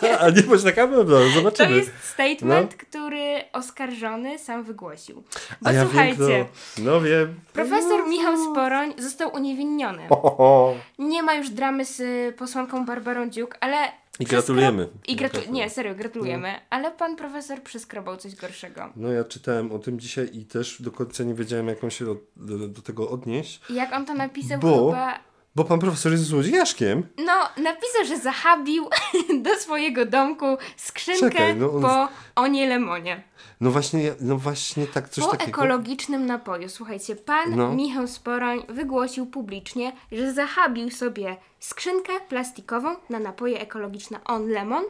to 0.00 0.18
A 0.20 0.30
nie 0.30 0.42
bądź 0.42 0.62
taka 0.62 0.88
pewna, 0.88 1.04
To 1.14 1.30
zobaczymy. 1.30 1.76
jest 1.76 1.90
statement, 2.02 2.74
który 2.74 3.44
oskarżony 3.52 4.38
sam 4.38 4.64
wygłosił. 4.64 5.22
Bo 5.62 5.68
A 5.68 5.72
ja 5.72 5.84
słuchajcie, 5.84 6.18
wiem 6.28 6.46
kto. 6.46 6.82
No 6.82 7.00
wiem. 7.00 7.34
profesor 7.52 8.08
Michał 8.08 8.52
Sporoń 8.52 8.94
został 8.98 9.34
uniewinniony. 9.34 10.08
Ho, 10.08 10.16
ho, 10.16 10.30
ho. 10.30 10.74
Nie 10.98 11.22
ma 11.22 11.34
już 11.34 11.50
dramy 11.50 11.84
z 11.84 12.02
posłanką 12.36 12.84
Barbarą 12.86 13.30
Dziuk, 13.30 13.56
ale... 13.60 13.76
I 14.20 14.24
gratulujemy. 14.24 14.88
I 15.08 15.16
gratu- 15.16 15.50
nie, 15.50 15.70
serio, 15.70 15.94
gratulujemy. 15.94 16.54
Ale 16.70 16.90
pan 16.90 17.16
profesor 17.16 17.62
przyskrobał 17.62 18.16
coś 18.16 18.34
gorszego. 18.34 18.92
No 18.96 19.12
ja 19.12 19.24
czytałem 19.24 19.72
o 19.72 19.78
tym 19.78 20.00
dzisiaj 20.00 20.28
i 20.32 20.44
też 20.44 20.82
do 20.82 20.90
końca 20.92 21.24
nie 21.24 21.34
wiedziałem 21.34 21.68
jak 21.68 21.84
on 21.84 21.90
się 21.90 22.04
do, 22.04 22.16
do, 22.36 22.68
do 22.68 22.82
tego 22.82 23.10
odnieść. 23.10 23.60
I 23.70 23.74
jak 23.74 23.92
on 23.92 24.06
to 24.06 24.14
napisał 24.14 24.60
Bo- 24.60 24.90
chyba... 24.90 25.18
Bo 25.56 25.64
pan 25.64 25.78
profesor 25.78 26.12
jest 26.12 26.24
złodziejaszkiem. 26.24 27.06
No, 27.18 27.32
napisał, 27.62 28.04
że 28.06 28.18
zahabił 28.18 28.88
do 29.44 29.56
swojego 29.56 30.06
domku 30.06 30.46
skrzynkę 30.76 31.30
Czekaj, 31.30 31.56
no 31.56 31.72
on- 31.72 31.82
po 31.82 32.08
Onie 32.36 32.66
Lemonie. 32.68 33.22
No 33.60 33.70
właśnie, 33.70 34.14
no 34.20 34.36
właśnie 34.36 34.86
tak 34.86 35.08
coś 35.08 35.24
Po 35.24 35.30
takiego. 35.30 35.50
ekologicznym 35.50 36.26
napoju. 36.26 36.68
Słuchajcie, 36.68 37.16
pan 37.16 37.56
No. 37.56 37.72
Michał 37.74 38.06
Sporoń 38.08 38.62
wygłosił 38.68 39.26
publicznie, 39.26 39.92
że 40.12 40.32
zahabił 40.32 40.90
sobie 40.90 41.36
skrzynkę 41.60 42.12
plastikową 42.28 42.96
na 43.10 43.18
napoje 43.18 43.60
ekologiczne 43.60 44.20
On 44.24 44.48
Lemon. 44.48 44.84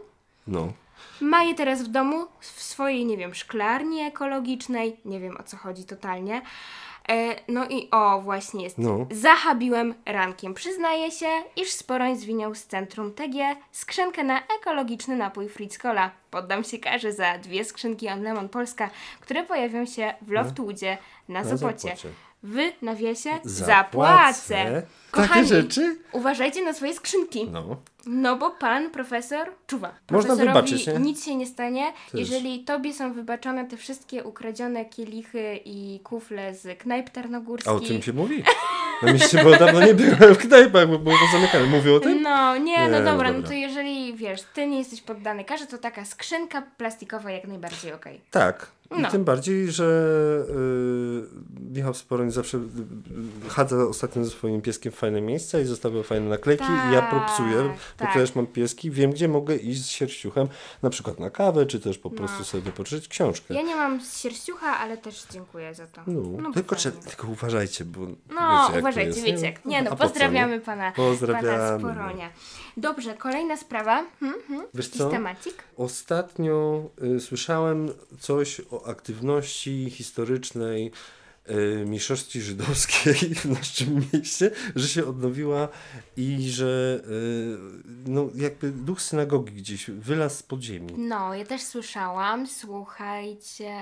No. 0.47 0.73
Ma 1.21 1.43
je 1.43 1.55
teraz 1.55 1.83
w 1.83 1.89
domu, 1.89 2.27
w 2.41 2.63
swojej, 2.63 3.07
nie 3.07 3.17
wiem, 3.17 3.35
szklarni 3.35 4.01
ekologicznej. 4.01 4.97
Nie 5.05 5.21
wiem 5.21 5.37
o 5.37 5.43
co 5.43 5.57
chodzi 5.57 5.85
totalnie. 5.85 6.43
E, 7.09 7.37
no 7.49 7.69
i 7.69 7.89
o, 7.91 8.21
właśnie 8.21 8.65
jest. 8.65 8.79
No. 8.79 9.07
Zahabiłem 9.11 9.95
rankiem. 10.07 10.55
Przyznaję 10.55 11.11
się, 11.11 11.27
iż 11.57 11.71
Sporoń 11.71 12.17
zwiniał 12.17 12.55
z 12.55 12.65
centrum 12.65 13.13
TG 13.13 13.57
skrzynkę 13.73 14.25
na 14.25 14.41
ekologiczny 14.61 15.17
napój 15.17 15.49
Fritz 15.49 15.79
Cola. 15.79 16.11
Poddam 16.31 16.65
się 16.65 16.79
karze 16.79 17.13
za 17.13 17.39
dwie 17.39 17.65
skrzynki 17.65 18.09
On 18.09 18.23
Lemon 18.23 18.49
Polska, 18.49 18.91
które 19.21 19.43
pojawią 19.43 19.87
się 19.87 20.15
w 20.23 20.31
Loftwoodzie 20.31 20.99
na, 21.29 21.43
No. 21.43 21.51
Na 21.51 21.57
Zapocie. 21.57 21.89
Zapocie. 21.89 22.09
W 22.43 22.59
nawiasie 22.83 23.31
Zapłacę. 23.45 23.65
zapłacę. 23.67 24.83
Takie 25.15 25.29
Kochani, 25.29 25.49
rzeczy? 25.49 25.97
uważajcie 26.13 26.65
na 26.65 26.73
swoje 26.73 26.95
skrzynki. 26.95 27.47
No. 27.53 27.77
No 28.07 28.37
bo 28.37 28.51
pan 28.51 28.91
profesor 28.91 29.49
czuwa. 29.67 29.95
Można 30.11 30.35
wybaczyć, 30.37 30.87
nie? 30.87 30.93
nic 30.99 31.25
się 31.25 31.37
nie 31.37 31.47
stanie, 31.47 31.93
Też. 32.13 32.21
jeżeli 32.21 32.65
tobie 32.65 32.93
są 32.93 33.13
wybaczone 33.13 33.65
te 33.65 33.77
wszystkie 33.77 34.25
ukradzione 34.25 34.85
kielichy 34.85 35.61
i 35.65 36.01
kufle 36.05 36.55
z 36.55 36.79
knajp 36.79 37.11
tarnogórskich. 37.11 37.73
A 37.73 37.75
o 37.75 37.81
tym 37.81 38.03
się 38.03 38.13
mówi? 38.13 38.43
Na 39.03 39.13
mieście, 39.13 39.45
bo 39.45 39.51
dawno 39.57 39.87
nie 39.87 39.95
byłem 39.95 40.35
w 40.35 40.39
knajpach, 40.39 40.89
bo 40.89 40.99
było 40.99 41.17
pozamykane. 41.27 41.67
Mówię 41.67 41.95
o 41.95 42.01
tym? 42.01 42.23
No, 42.23 42.57
nie, 42.57 42.63
Nie, 42.65 42.89
no 42.89 42.99
no 43.01 43.05
dobra, 43.05 43.29
no 43.29 43.35
dobra. 43.35 43.49
to 43.49 43.55
jeżeli, 43.55 44.15
wiesz, 44.15 44.43
ty 44.55 44.67
nie 44.67 44.79
jesteś 44.79 45.01
poddany 45.01 45.45
karze, 45.45 45.67
to 45.67 45.79
taka 45.79 46.05
skrzynka 46.05 46.63
plastikowa 46.77 47.31
jak 47.31 47.45
najbardziej 47.49 47.93
okej. 47.93 48.21
Tak. 48.31 48.67
I 48.91 49.01
No. 49.01 49.11
tym 49.11 49.25
bardziej, 49.25 49.73
że 49.73 49.85
y, 50.51 51.71
Michał 51.75 51.95
Sporoń 51.95 52.31
zawsze 52.31 52.59
y, 52.59 52.61
y, 53.47 53.51
chadza 53.51 53.77
ostatnio 53.85 54.25
ze 54.25 54.31
swoim 54.31 54.63
pieskiem 54.63 54.93
w 54.93 54.95
fajne 54.95 55.21
miejsca 55.21 55.61
i 55.61 55.65
zostawiał 55.65 56.03
fajne 56.03 56.29
naklejki 56.29 56.65
i 56.65 56.93
ja 56.93 57.01
Tak, 57.01 57.11
propsuję, 57.11 57.63
bo 57.63 57.75
tak. 57.97 58.15
też 58.15 58.35
mam 58.35 58.47
pieski, 58.47 58.91
wiem 58.91 59.11
gdzie 59.11 59.29
mogę 59.29 59.57
iść 59.57 59.83
z 59.85 59.89
sierściuchem, 59.89 60.49
na 60.83 60.91
przykład 60.91 61.21
na 61.21 61.31
kawę, 61.31 61.67
czy 61.67 61.81
też 61.81 61.99
po 61.99 62.11
prostu 62.11 62.45
sobie 62.45 62.63
wypożyczyć 62.63 63.09
książkę. 63.09 63.55
Ja 63.55 63.63
nie 63.63 63.77
mam 63.77 64.01
sierściucha, 64.01 64.79
ale 64.79 64.97
też 64.99 65.27
dziękuję 65.33 65.75
za 65.75 65.87
to. 65.87 66.01
No, 66.07 66.49
bo 66.49 66.53
tylko, 66.55 66.77
czy, 66.77 66.93
tylko 66.93 67.29
uważajcie, 67.29 67.85
bo 67.85 68.01
No, 68.35 68.69
wiecie, 68.69 68.81
uważajcie, 68.81 69.21
jest, 69.21 69.43
wiecie. 69.43 69.55
Nie 69.65 69.83
no, 69.83 69.91
A 69.91 69.97
po 69.97 70.03
co, 70.03 70.09
pozdrawiamy 70.09 70.55
nie? 70.55 70.61
pana, 70.61 70.93
Pozdrawiamy, 70.93 71.49
pana 71.49 71.79
no. 71.79 71.79
Sporonia. 71.79 72.31
Dobrze, 72.77 73.15
kolejna 73.15 73.57
sprawa. 73.57 74.05
Hmm, 74.21 74.41
hmm. 74.49 74.67
Wiesz 74.75 74.89
co? 74.89 75.11
Ostatnio 75.77 76.83
y, 77.17 77.21
słyszałem 77.21 77.89
coś 78.21 78.61
o 78.71 78.84
aktywności 78.87 79.91
historycznej 79.91 80.93
y, 81.51 81.85
mniejszości 81.87 82.43
żydowskiej 82.43 83.15
w 83.35 83.45
naszym 83.45 84.07
mieście, 84.13 84.51
że 84.77 84.89
się 84.89 85.07
odnowiła 85.07 85.69
i 86.17 86.51
że 86.51 87.01
y, 87.05 87.59
no, 88.07 88.29
jakby 88.35 88.71
duch 88.71 89.03
synagogi 89.03 89.53
gdzieś 89.53 89.91
wylazł 89.91 90.37
z 90.37 90.43
podziemi. 90.43 90.95
No, 90.99 91.35
ja 91.35 91.45
też 91.45 91.63
słyszałam. 91.63 92.47
Słuchajcie. 92.47 93.75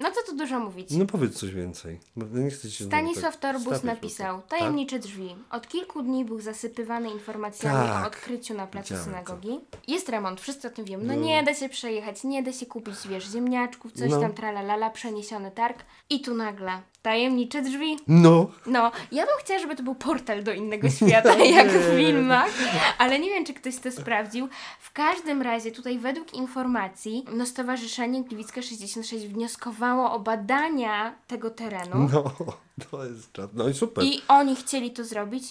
No 0.00 0.10
co 0.10 0.22
tu 0.30 0.36
dużo 0.36 0.60
mówić. 0.60 0.90
No 0.90 1.06
powiedz 1.06 1.34
coś 1.40 1.50
więcej. 1.50 2.00
Nie 2.16 2.50
chcę 2.50 2.70
się 2.70 2.84
Stanisław 2.84 3.36
tak 3.36 3.54
Torbus 3.54 3.82
napisał 3.82 4.42
to. 4.42 4.48
Tajemnicze 4.48 4.98
drzwi. 4.98 5.36
Od 5.50 5.68
kilku 5.68 6.02
dni 6.02 6.24
był 6.24 6.40
zasypywany 6.40 7.10
informacjami 7.10 7.88
Tak. 7.88 8.04
o 8.04 8.06
odkryciu 8.06 8.54
na 8.54 8.66
placu 8.66 8.84
Widziałem 8.94 9.04
synagogi. 9.04 9.60
Jest 9.88 10.08
remont, 10.08 10.40
wszyscy 10.40 10.68
o 10.68 10.70
tym 10.70 10.84
wiemy. 10.84 11.04
No, 11.04 11.14
No. 11.14 11.20
nie 11.20 11.42
da 11.42 11.54
się 11.54 11.68
przejechać, 11.68 12.24
nie 12.24 12.42
da 12.42 12.52
się 12.52 12.66
kupić, 12.66 12.94
wiesz, 13.08 13.24
ziemniaczków, 13.32 13.92
coś 13.92 14.10
No. 14.10 14.20
tam 14.20 14.34
tralalala, 14.34 14.90
przeniesiony 14.90 15.50
targ. 15.50 15.84
I 16.10 16.20
tu 16.20 16.34
nagle 16.34 16.82
tajemnicze 17.04 17.62
drzwi. 17.62 17.96
No, 18.08 18.46
No, 18.66 18.92
ja 19.12 19.26
bym 19.26 19.34
chciała, 19.40 19.60
żeby 19.60 19.76
to 19.76 19.82
był 19.82 19.94
portal 19.94 20.42
do 20.42 20.52
innego 20.52 20.90
świata, 20.98 21.34
jak 21.36 21.68
w 21.68 21.96
filmach, 21.96 22.50
ale 22.98 23.18
nie 23.18 23.30
wiem, 23.30 23.44
czy 23.44 23.54
ktoś 23.54 23.76
to 23.76 23.90
sprawdził. 23.92 24.48
W 24.80 24.92
każdym 24.92 25.42
razie, 25.42 25.70
tutaj 25.72 25.98
według 25.98 26.34
informacji, 26.34 27.24
no 27.32 27.46
Stowarzyszenie 27.46 28.24
Gliwicka 28.24 28.62
66 28.62 29.26
wnioskowało 29.26 30.12
o 30.12 30.20
badania 30.20 31.14
tego 31.26 31.50
terenu 31.50 32.08
no, 32.12 32.32
to 32.90 33.04
jest 33.04 33.32
czad. 33.32 33.50
No 33.54 33.68
i 33.68 33.74
super. 33.74 34.04
i 34.04 34.22
oni 34.28 34.56
chcieli 34.56 34.90
to 34.90 35.04
zrobić 35.04 35.44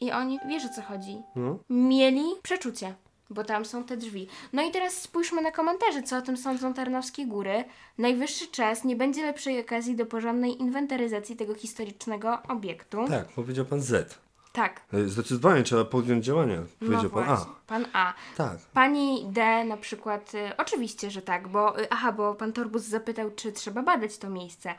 i 0.00 0.12
oni, 0.12 0.38
wiesz 0.48 0.64
o 0.64 0.68
co 0.68 0.82
chodzi, 0.82 1.16
No. 1.36 1.58
mieli 1.70 2.24
przeczucie. 2.42 2.94
Bo 3.32 3.44
tam 3.44 3.64
są 3.64 3.84
te 3.84 3.96
drzwi. 3.96 4.28
No 4.52 4.62
i 4.62 4.70
teraz 4.70 4.92
spójrzmy 5.00 5.42
na 5.42 5.50
komentarze, 5.50 6.02
co 6.02 6.16
o 6.16 6.22
tym 6.22 6.36
sądzą 6.36 6.74
Tarnowskie 6.74 7.26
Góry. 7.26 7.64
Najwyższy 7.98 8.46
czas, 8.48 8.84
nie 8.84 8.96
będzie 8.96 9.22
lepszej 9.26 9.60
okazji 9.60 9.96
do 9.96 10.06
porządnej 10.06 10.60
inwentaryzacji 10.60 11.36
tego 11.36 11.54
historycznego 11.54 12.38
obiektu. 12.48 13.08
Tak, 13.08 13.28
powiedział 13.28 13.64
pan 13.64 13.80
Z. 13.80 14.18
Tak. 14.52 14.80
E, 14.92 15.04
Zdecydowanie 15.08 15.62
trzeba 15.62 15.84
podjąć 15.84 16.24
działania, 16.24 16.56
No 16.80 16.86
powiedział 16.86 17.10
pan 17.10 17.24
właśnie. 17.24 17.46
A. 17.52 17.66
Pan 17.66 17.86
A. 17.92 18.14
Tak. 18.36 18.58
Pani 18.74 19.26
D 19.30 19.64
na 19.64 19.76
przykład, 19.76 20.34
y, 20.34 20.56
oczywiście, 20.56 21.10
że 21.10 21.22
tak, 21.22 21.48
bo, 21.48 21.80
y, 21.80 21.90
aha, 21.90 22.12
bo 22.12 22.34
pan 22.34 22.52
Torbus 22.52 22.82
zapytał, 22.82 23.30
czy 23.36 23.52
trzeba 23.52 23.82
badać 23.82 24.18
to 24.18 24.30
miejsce. 24.30 24.74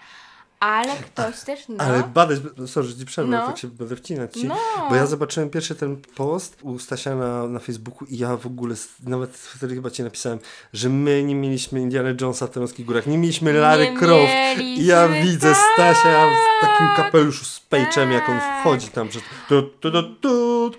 Ale 0.64 0.94
ktoś 0.96 1.40
też, 1.40 1.68
no. 1.70 1.76
Ale 1.84 2.04
badać, 2.04 2.40
sorry, 2.68 2.88
że 2.88 2.96
ci 2.96 3.06
przerwę, 3.06 3.32
No. 3.32 3.48
tak 3.48 3.58
się 3.58 3.68
będę 3.68 3.96
wcinać 3.96 4.34
ci, 4.34 4.48
No. 4.48 4.56
bo 4.90 4.96
ja 4.96 5.06
zobaczyłem 5.06 5.50
pierwszy 5.50 5.76
ten 5.76 5.98
post 6.16 6.58
u 6.62 6.80
Stasia 6.80 7.16
na, 7.16 7.48
na 7.48 7.60
Facebooku 7.60 8.08
i 8.08 8.18
ja 8.18 8.38
w 8.38 8.46
ogóle, 8.46 8.76
nawet 9.06 9.38
wtedy 9.38 9.76
chyba 9.76 9.90
ci 9.90 10.04
napisałem, 10.04 10.40
że 10.74 10.90
my 10.90 11.24
nie 11.24 11.36
mieliśmy 11.36 11.80
Indiana 11.82 12.10
Jonesa 12.22 12.48
w 12.48 12.50
Tarnowskich 12.50 12.86
Górach, 12.86 13.08
nie 13.08 13.18
mieliśmy 13.18 13.54
Larry 13.54 13.92
Nie 13.92 13.98
Croft 13.98 14.34
i 14.60 14.86
ja 14.86 15.08
mieliśmy, 15.08 15.32
widzę 15.32 15.54
tak, 15.54 15.64
Stasia 15.74 16.28
w 16.30 16.66
takim 16.66 16.88
kapeluszu 16.96 17.46
z 17.46 17.60
pejczem, 17.60 18.12
jak 18.12 18.30
on 18.30 18.40
tak. 18.40 18.62
wchodzi 18.62 18.88
tam 18.88 19.10
tu. 20.22 20.72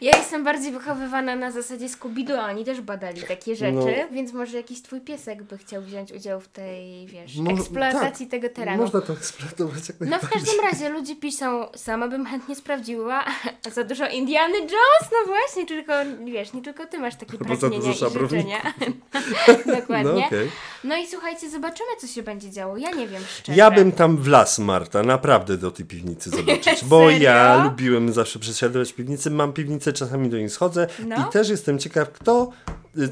Ja 0.00 0.16
jestem 0.16 0.44
bardziej 0.44 0.72
wychowywana 0.72 1.36
na 1.36 1.50
zasadzie 1.50 1.86
Scooby-Doo, 1.88 2.36
a 2.38 2.50
oni 2.50 2.64
też 2.64 2.80
badali 2.80 3.22
takie 3.22 3.56
rzeczy, 3.56 3.72
No. 3.74 3.86
więc 4.12 4.32
może 4.32 4.56
jakiś 4.56 4.82
twój 4.82 5.00
piesek 5.00 5.42
by 5.42 5.58
chciał 5.58 5.82
wziąć 5.82 6.12
udział 6.12 6.40
w 6.40 6.45
tej, 6.48 7.06
wiesz, 7.06 7.36
Mo- 7.36 7.50
eksploatacji 7.50 8.26
tak, 8.26 8.40
tego 8.40 8.54
terenu. 8.54 8.82
Można 8.82 9.00
to 9.00 9.12
eksploatować 9.12 9.88
jak 9.88 10.00
No 10.00 10.06
w 10.06 10.10
najbardziej. 10.10 10.30
każdym 10.30 10.64
razie 10.64 10.88
ludzie 10.88 11.16
piszą, 11.16 11.66
sama 11.76 12.08
bym 12.08 12.26
chętnie 12.26 12.56
sprawdziła, 12.56 13.24
a 13.66 13.70
za 13.70 13.84
dużo 13.84 14.08
Indiany 14.08 14.58
Jones? 14.58 15.12
No 15.12 15.26
właśnie, 15.26 15.66
tylko, 15.66 15.92
wiesz, 16.24 16.52
nie 16.52 16.62
tylko 16.62 16.86
ty 16.86 16.98
masz 16.98 17.14
takie 17.16 17.38
pragnienia 17.38 17.90
i 17.90 17.94
życzenia. 17.94 18.74
Dokładnie. 19.80 20.12
No 20.20 20.26
okej. 20.26 20.50
No 20.84 20.96
i 20.96 21.06
słuchajcie, 21.06 21.50
zobaczymy 21.50 21.88
co 22.00 22.06
się 22.06 22.22
będzie 22.22 22.50
działo. 22.50 22.76
Ja 22.76 22.90
nie 22.90 23.08
wiem 23.08 23.22
szczerze. 23.38 23.58
Ja 23.58 23.70
bym 23.70 23.92
tam 23.92 24.16
wlazł, 24.16 24.62
Marta, 24.62 25.02
naprawdę 25.02 25.56
do 25.58 25.70
tej 25.70 25.86
piwnicy 25.86 26.30
zobaczyć, 26.30 26.84
bo 26.84 27.10
ja 27.26 27.64
lubiłem 27.64 28.12
zawsze 28.12 28.38
przesiadywać 28.38 28.92
piwnicy, 28.92 29.30
mam 29.30 29.52
piwnicę, 29.52 29.92
czasami 29.92 30.28
do 30.30 30.36
niej 30.36 30.50
schodzę 30.50 30.86
No. 31.06 31.16
i 31.28 31.32
też 31.32 31.48
jestem 31.48 31.78
ciekaw, 31.78 32.12
kto 32.12 32.52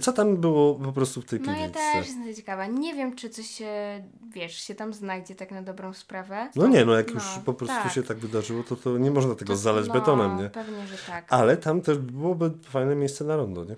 co 0.00 0.12
tam 0.12 0.37
było 0.37 0.75
po 0.75 0.93
prostu 0.93 1.21
w 1.23 1.25
tej 1.25 1.41
No 1.41 1.53
ja 1.53 1.69
też 1.69 2.07
jestem 2.07 2.35
ciekawa. 2.35 2.67
Nie 2.67 2.95
wiem, 2.95 3.17
czy 3.17 3.31
coś 3.31 3.47
się, 3.47 4.05
wiesz, 4.33 4.55
się 4.57 4.75
tam 4.75 4.95
znajdzie 4.95 5.35
tak 5.35 5.50
na 5.50 5.62
dobrą 5.62 5.93
sprawę. 5.93 6.50
No 6.57 6.67
nie, 6.67 6.85
no 6.85 6.95
jak 6.95 7.09
No, 7.09 7.14
już 7.14 7.25
po 7.45 7.55
prostu 7.55 7.76
tak. 7.83 7.93
się 7.93 8.03
tak 8.03 8.17
wydarzyło, 8.19 8.62
to, 8.62 8.76
to 8.76 8.99
nie 8.99 9.11
można 9.11 9.35
tego 9.35 9.53
To- 9.53 9.57
zalać 9.57 9.88
no, 9.88 9.95
betonem, 9.95 10.37
nie? 10.38 10.50
pewnie, 10.50 10.87
że 10.87 10.97
tak. 11.07 11.33
Ale 11.33 11.57
tam 11.57 11.81
też 11.81 11.99
byłoby 11.99 12.50
fajne 12.62 12.95
miejsce 12.97 13.25
na 13.25 13.37
rondo, 13.37 13.64
nie? 13.64 13.76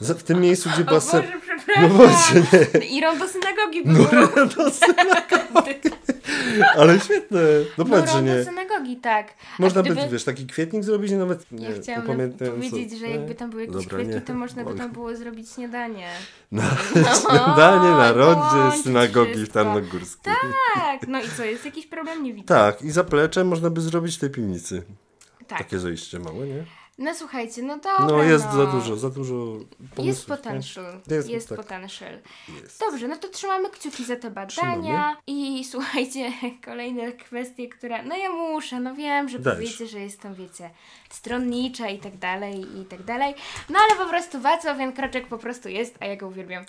Za- 0.00 0.14
W 0.14 0.22
tym 0.22 0.40
miejscu, 0.40 0.70
gdzie 0.74 0.84
była 0.84 1.00
se... 1.00 1.16
No 1.16 1.40
przepraszam. 1.56 1.88
właśnie, 1.90 2.42
nie. 2.80 2.86
I 2.86 3.00
rąd 3.00 3.18
do 3.18 3.28
synagogi 3.28 3.84
było. 3.84 4.08
No, 6.58 6.66
ale 6.76 7.00
świetne. 7.00 7.40
No 7.78 7.84
No 7.84 7.84
powiedz, 7.84 8.12
że 8.12 8.22
nie. 8.22 8.36
do 8.36 8.44
synagogi, 8.44 8.96
tak. 8.96 9.34
A 9.58 9.62
Można 9.62 9.82
by, 9.82 9.90
gdyby- 9.90 10.08
wiesz, 10.08 10.24
taki 10.24 10.46
kwietnik 10.46 10.84
zrobić 10.84 11.10
i 11.10 11.14
nawet 11.14 11.52
nie, 11.52 11.70
Ja 11.70 11.76
chciałam 11.82 12.02
powiedzieć, 12.38 12.98
że 12.98 13.06
jakby 13.08 13.34
tam 13.34 13.50
były 13.50 13.62
jakieś 13.62 13.76
Dobra, 13.76 13.98
kwiatki, 13.98 14.14
nie. 14.14 14.20
to 14.20 14.34
można 14.34 14.64
by 14.64 14.74
tam 14.74 14.90
było 14.92 15.16
zrobić 15.16 15.50
śniadanie. 15.50 16.08
Na 16.52 16.64
śniadanie 17.20 17.90
na 17.90 18.12
rondzie 18.12 18.82
synagogi 18.82 19.34
w. 19.44 19.48
Tarnogórskiej. 19.48 20.32
Tak, 20.74 21.08
no 21.08 21.20
i 21.22 21.24
co, 21.36 21.44
jest 21.44 21.64
jakiś 21.64 21.86
problem? 21.86 22.22
Nie 22.22 22.34
widzę. 22.34 22.46
Tak, 22.46 22.82
i 22.82 22.90
zaplecze 22.90 23.44
można 23.44 23.70
by 23.70 23.80
zrobić 23.80 24.16
w 24.16 24.20
tej 24.20 24.30
piwnicy. 24.30 24.82
Tak. 25.48 25.58
Takie 25.58 25.78
zejście 25.78 26.18
małe, 26.18 26.46
nie? 26.46 26.64
No 26.98 27.14
słuchajcie, 27.14 27.62
no 27.62 27.74
dobra, 27.78 28.06
No 28.06 28.22
jest 28.22 28.44
no. 28.44 28.52
za 28.52 28.66
dużo, 28.66 28.96
za 28.96 29.10
dużo 29.10 29.34
pomysłów. 29.34 30.06
Jest 30.06 30.26
potential. 30.26 31.00
Jest, 31.10 31.28
Jest, 31.28 31.48
tak. 31.48 31.58
potential. 31.58 32.18
Jest. 32.62 32.80
Dobrze, 32.80 33.08
no 33.08 33.16
to 33.16 33.28
trzymamy 33.28 33.70
kciuki 33.70 34.04
za 34.04 34.16
te 34.16 34.30
badania. 34.30 35.16
I 35.26 35.64
słuchajcie, 35.72 36.32
kolejna 36.64 37.12
kwestia, 37.12 37.62
która. 37.78 38.02
No 38.02 38.16
ja 38.16 38.30
muszę, 38.30 38.80
no 38.80 38.94
wiem, 38.94 39.28
że 39.28 39.38
Dajesz. 39.38 39.58
powiecie, 39.58 39.86
że 39.86 40.00
jestem, 40.00 40.34
wiecie, 40.34 40.70
stronnicza 41.10 41.88
i 41.88 41.98
tak 41.98 42.16
dalej, 42.18 42.66
i 42.80 42.84
tak 42.84 43.02
dalej. 43.02 43.34
No 43.70 43.78
ale 43.88 44.04
po 44.04 44.10
prostu 44.10 44.40
Wacław 44.40 44.78
Jan 44.80 44.92
Kroczek 44.92 45.26
po 45.26 45.38
prostu 45.38 45.68
jest, 45.68 45.96
a 46.00 46.06
ja 46.06 46.16
go 46.16 46.26
uwielbiam. 46.28 46.64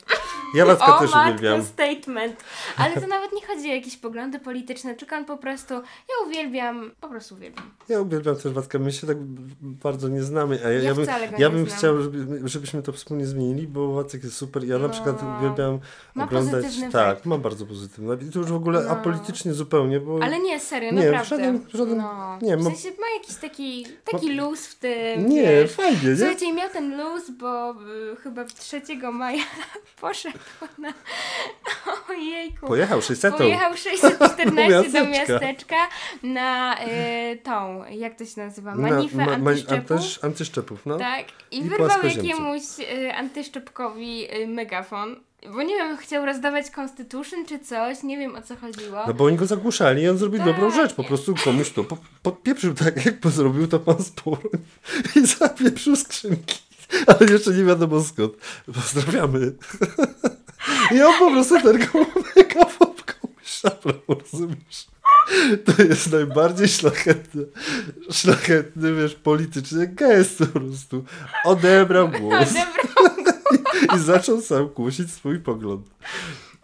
Ja 0.55 0.65
Wacka 0.65 0.95
o 0.97 0.99
też 0.99 1.11
matko, 1.11 1.29
uwielbiam. 1.29 1.63
statement. 1.63 2.43
Ale 2.77 3.01
to 3.01 3.07
nawet 3.07 3.31
nie 3.33 3.47
chodzi 3.47 3.69
o 3.71 3.73
jakieś 3.73 3.97
poglądy 3.97 4.39
polityczne, 4.39 4.95
tylko 4.95 5.15
on 5.15 5.25
po 5.25 5.37
prostu, 5.37 5.73
ja 5.73 6.27
uwielbiam, 6.27 6.91
po 7.01 7.07
prostu 7.09 7.35
uwielbiam. 7.35 7.71
Ja 7.89 8.01
uwielbiam 8.01 8.35
też 8.35 8.53
Wacka, 8.53 8.79
my 8.79 8.91
się 8.91 9.07
tak 9.07 9.17
bardzo 9.61 10.07
nie 10.07 10.23
znamy, 10.23 10.59
a 10.65 10.69
ja, 10.69 10.79
Ja 10.79 10.83
ja 10.83 10.95
bym, 10.95 11.05
ja 11.37 11.49
bym 11.49 11.65
chciał, 11.65 12.01
żeby, 12.01 12.49
żebyśmy 12.49 12.83
to 12.83 12.91
wspólnie 12.91 13.25
zmienili, 13.25 13.67
bo 13.67 13.93
Wacek 13.93 14.23
jest 14.23 14.35
super. 14.35 14.63
Ja 14.63 14.77
na 14.77 14.87
No. 14.87 14.93
przykład 14.93 15.23
uwielbiam 15.39 15.79
Ma 16.15 16.23
oglądać... 16.23 16.65
Tak, 16.91 17.25
ma 17.25 17.37
bardzo 17.37 17.65
pozytywny. 17.65 18.17
I 18.29 18.31
to 18.31 18.39
już 18.39 18.47
w 18.47 18.55
ogóle 18.55 18.83
No. 18.83 18.89
apolitycznie 18.89 19.53
zupełnie, 19.53 19.99
bo... 19.99 20.19
Ale 20.23 20.39
nie, 20.39 20.59
serio, 20.59 20.91
Nie, 20.91 21.11
naprawdę. 21.11 21.35
żaden- 21.45 21.59
żaden- 21.73 21.97
no. 21.97 22.39
nie, 22.41 22.57
w 22.57 22.63
ma- 22.63 22.69
sensie 22.69 22.89
ma 22.89 23.07
jakiś 23.19 23.35
taki, 23.35 23.85
taki 24.05 24.28
luz 24.35 24.67
w 24.67 24.75
tym, 24.75 25.29
Nie, 25.29 25.43
wiesz. 25.43 25.71
fajnie, 25.71 26.09
nie? 26.09 26.15
Słuchajcie, 26.17 26.53
miał 26.53 26.69
ten 26.69 26.97
luz, 26.97 27.29
bo 27.29 27.71
y, 27.71 28.15
chyba 28.23 28.45
3 28.45 28.81
maja 29.13 29.43
poszedł 30.01 30.37
na... 30.77 30.93
Ojejku. 32.09 32.67
Pojechał 32.67 33.01
600 33.01 33.35
Pojechał 33.35 33.77
614 33.77 34.91
do 34.91 35.05
Miasteczka. 35.11 35.75
na 36.23 36.77
y, 36.87 37.37
tą, 37.43 37.83
jak 37.89 38.15
to 38.15 38.25
się 38.25 38.41
nazywa, 38.41 38.75
Na- 38.75 38.89
manifę 38.89 39.17
ma- 39.17 39.25
ma- 39.25 39.49
antyszczepu. 39.51 39.93
antysz- 39.93 40.25
Antyszczepów, 40.25 40.85
no. 40.85 40.97
Tak, 40.97 41.25
i, 41.51 41.57
I 41.57 41.61
wyrwał 41.63 41.89
jakiemuś 42.03 42.61
y, 42.79 43.13
antyszczepkowi 43.13 44.33
y, 44.35 44.47
megafon. 44.47 45.15
Bo 45.47 45.63
nie 45.63 45.75
wiem, 45.75 45.97
chciał 45.97 46.25
rozdawać 46.25 46.65
Constitution 46.77 47.45
czy 47.45 47.59
coś, 47.59 48.03
nie 48.03 48.17
wiem 48.17 48.35
o 48.35 48.41
co 48.41 48.55
chodziło. 48.55 49.03
No 49.07 49.13
bo 49.13 49.25
oni 49.25 49.37
go 49.37 49.45
zagłuszali 49.45 50.01
i 50.01 50.09
on 50.09 50.17
zrobił 50.17 50.39
Tak. 50.39 50.47
dobrą 50.47 50.71
rzecz. 50.71 50.93
Po 50.93 51.03
prostu 51.03 51.35
komuś 51.43 51.69
to 51.71 51.83
po, 51.83 51.97
podpieprzył 52.21 52.73
tak, 52.73 53.05
jak 53.05 53.15
zrobił 53.27 53.67
to 53.67 53.79
pan 53.79 54.03
sporo 54.03 54.41
i 55.15 55.25
zapieprzył 55.25 55.95
skrzynki. 55.95 56.59
Ale 57.07 57.31
jeszcze 57.31 57.51
nie 57.51 57.63
wiadomo 57.63 58.03
skąd. 58.03 58.33
Pozdrawiamy. 58.65 59.53
I 60.91 61.01
on 61.01 61.13
po 61.19 61.31
prostu 61.31 61.61
ten 61.61 61.79
megafon 62.35 62.87
komuś 62.87 63.43
szabrał, 63.43 63.99
rozumiesz? 64.07 64.87
To 65.65 65.83
jest 65.83 66.11
najbardziej 66.11 66.67
szlachetny, 66.67 67.45
szlachetny, 68.11 68.93
wiesz, 68.93 69.15
polityczny 69.15 69.87
gest 69.87 70.39
po 70.39 70.59
prostu. 70.59 71.03
Odebrał 71.45 72.09
głos 72.09 72.49
Odebrał 72.49 72.88
i 73.95 73.99
zaczął 73.99 74.41
sam 74.41 74.67
głosić 74.67 75.11
swój 75.13 75.39
pogląd. 75.39 75.85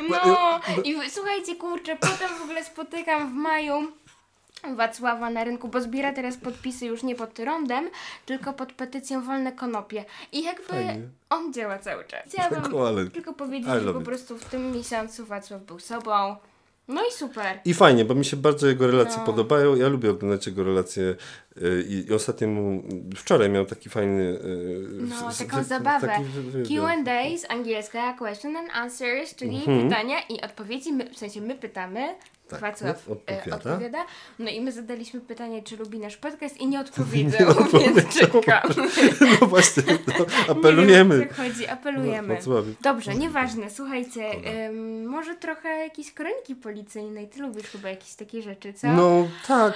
No 0.10 0.60
i 0.84 0.96
w- 0.96 1.12
słuchajcie, 1.14 1.56
kurczę, 1.56 1.96
potem 1.96 2.30
w 2.40 2.42
ogóle 2.42 2.64
spotykam 2.66 3.30
w 3.32 3.34
maju 3.34 3.74
Wacława 4.76 5.30
na 5.30 5.44
rynku, 5.44 5.68
bo 5.68 5.82
zbiera 5.82 6.14
teraz 6.14 6.38
podpisy 6.38 6.86
już 6.86 7.04
nie 7.04 7.16
pod 7.16 7.40
rondem, 7.40 7.90
tylko 8.26 8.54
pod 8.54 8.74
petycją 8.74 9.22
Wolne 9.22 9.52
Konopie. 9.52 10.06
I 10.32 10.44
jakby 10.44 10.64
Fajnie. 10.64 11.02
on 11.30 11.54
działa 11.54 11.80
cały 11.80 12.04
czas. 12.04 12.22
Chciałabym 12.28 13.12
tylko 13.12 13.34
powiedzieć, 13.34 13.70
I 13.82 13.86
że 13.86 13.94
po 13.94 14.02
prostu 14.02 14.38
w 14.38 14.46
tym 14.46 14.72
miesiącu 14.72 15.26
Wacław 15.26 15.62
był 15.64 15.80
sobą. 15.80 16.36
No 16.88 17.02
i 17.10 17.12
super. 17.12 17.60
I 17.66 17.74
fajnie, 17.74 18.06
bo 18.06 18.16
mi 18.16 18.26
się 18.26 18.38
bardzo 18.38 18.68
jego 18.68 18.88
relacje 18.88 19.18
No. 19.20 19.26
podobają. 19.26 19.76
Ja 19.76 19.88
lubię 19.88 20.12
oglądać 20.12 20.48
jego 20.48 20.64
relacje 20.64 21.16
y, 21.58 21.86
i, 21.90 22.10
i 22.10 22.14
ostatnio 22.14 22.48
mu, 22.48 22.84
wczoraj 23.16 23.50
miał 23.50 23.66
taki 23.66 23.90
fajny... 23.90 24.22
y, 24.24 24.88
No, 24.92 25.30
s- 25.30 25.38
taką 25.38 25.58
s- 25.58 25.68
zabawę. 25.68 26.20
Q&A 26.68 27.38
z 27.38 27.46
angielska, 27.52 28.14
question 28.14 28.56
and 28.56 28.70
answers, 28.74 29.36
czyli 29.36 29.56
Mhm. 29.58 29.90
pytania 29.90 30.18
i 30.30 30.42
odpowiedzi, 30.42 30.94
my, 30.94 31.10
w 31.10 31.18
sensie 31.18 31.42
my 31.42 31.56
pytamy, 31.56 32.16
Tak, 32.50 32.62
Wacław 32.62 33.08
nie? 33.08 33.14
Odpowiada. 33.14 33.52
e, 33.52 33.56
odpowiada. 33.56 34.06
No 34.40 34.50
i 34.50 34.62
my 34.62 34.72
zadaliśmy 34.72 35.22
pytanie, 35.22 35.64
czy 35.64 35.78
lubi 35.78 36.00
nasz 36.00 36.18
podcast 36.18 36.58
i 36.58 36.68
nie 36.68 36.80
odpowiedział, 36.80 37.54
więc 37.96 38.20
czekam. 38.20 38.62
No 39.42 39.48
właśnie, 39.48 39.84
no, 39.88 40.14
Nie 40.20 40.26
wiem, 40.26 40.58
apelujemy. 40.58 41.26
o 41.32 41.36
co 41.36 41.44
chodzi, 41.44 41.68
apelujemy. 41.68 42.38
No. 42.48 42.56
Dobrze, 42.82 43.16
nieważne, 43.16 43.70
słuchajcie, 43.70 44.32
ym, 44.70 45.06
może 45.06 45.36
trochę 45.36 45.70
jakiejś 45.70 46.14
kroniki 46.14 46.56
policyjnej, 46.56 47.28
ty 47.30 47.40
lubisz 47.42 47.66
chyba 47.66 47.90
jakieś 47.90 48.14
takie 48.14 48.42
rzeczy, 48.42 48.74
co? 48.74 48.88
No 48.88 49.28
tak, 49.48 49.74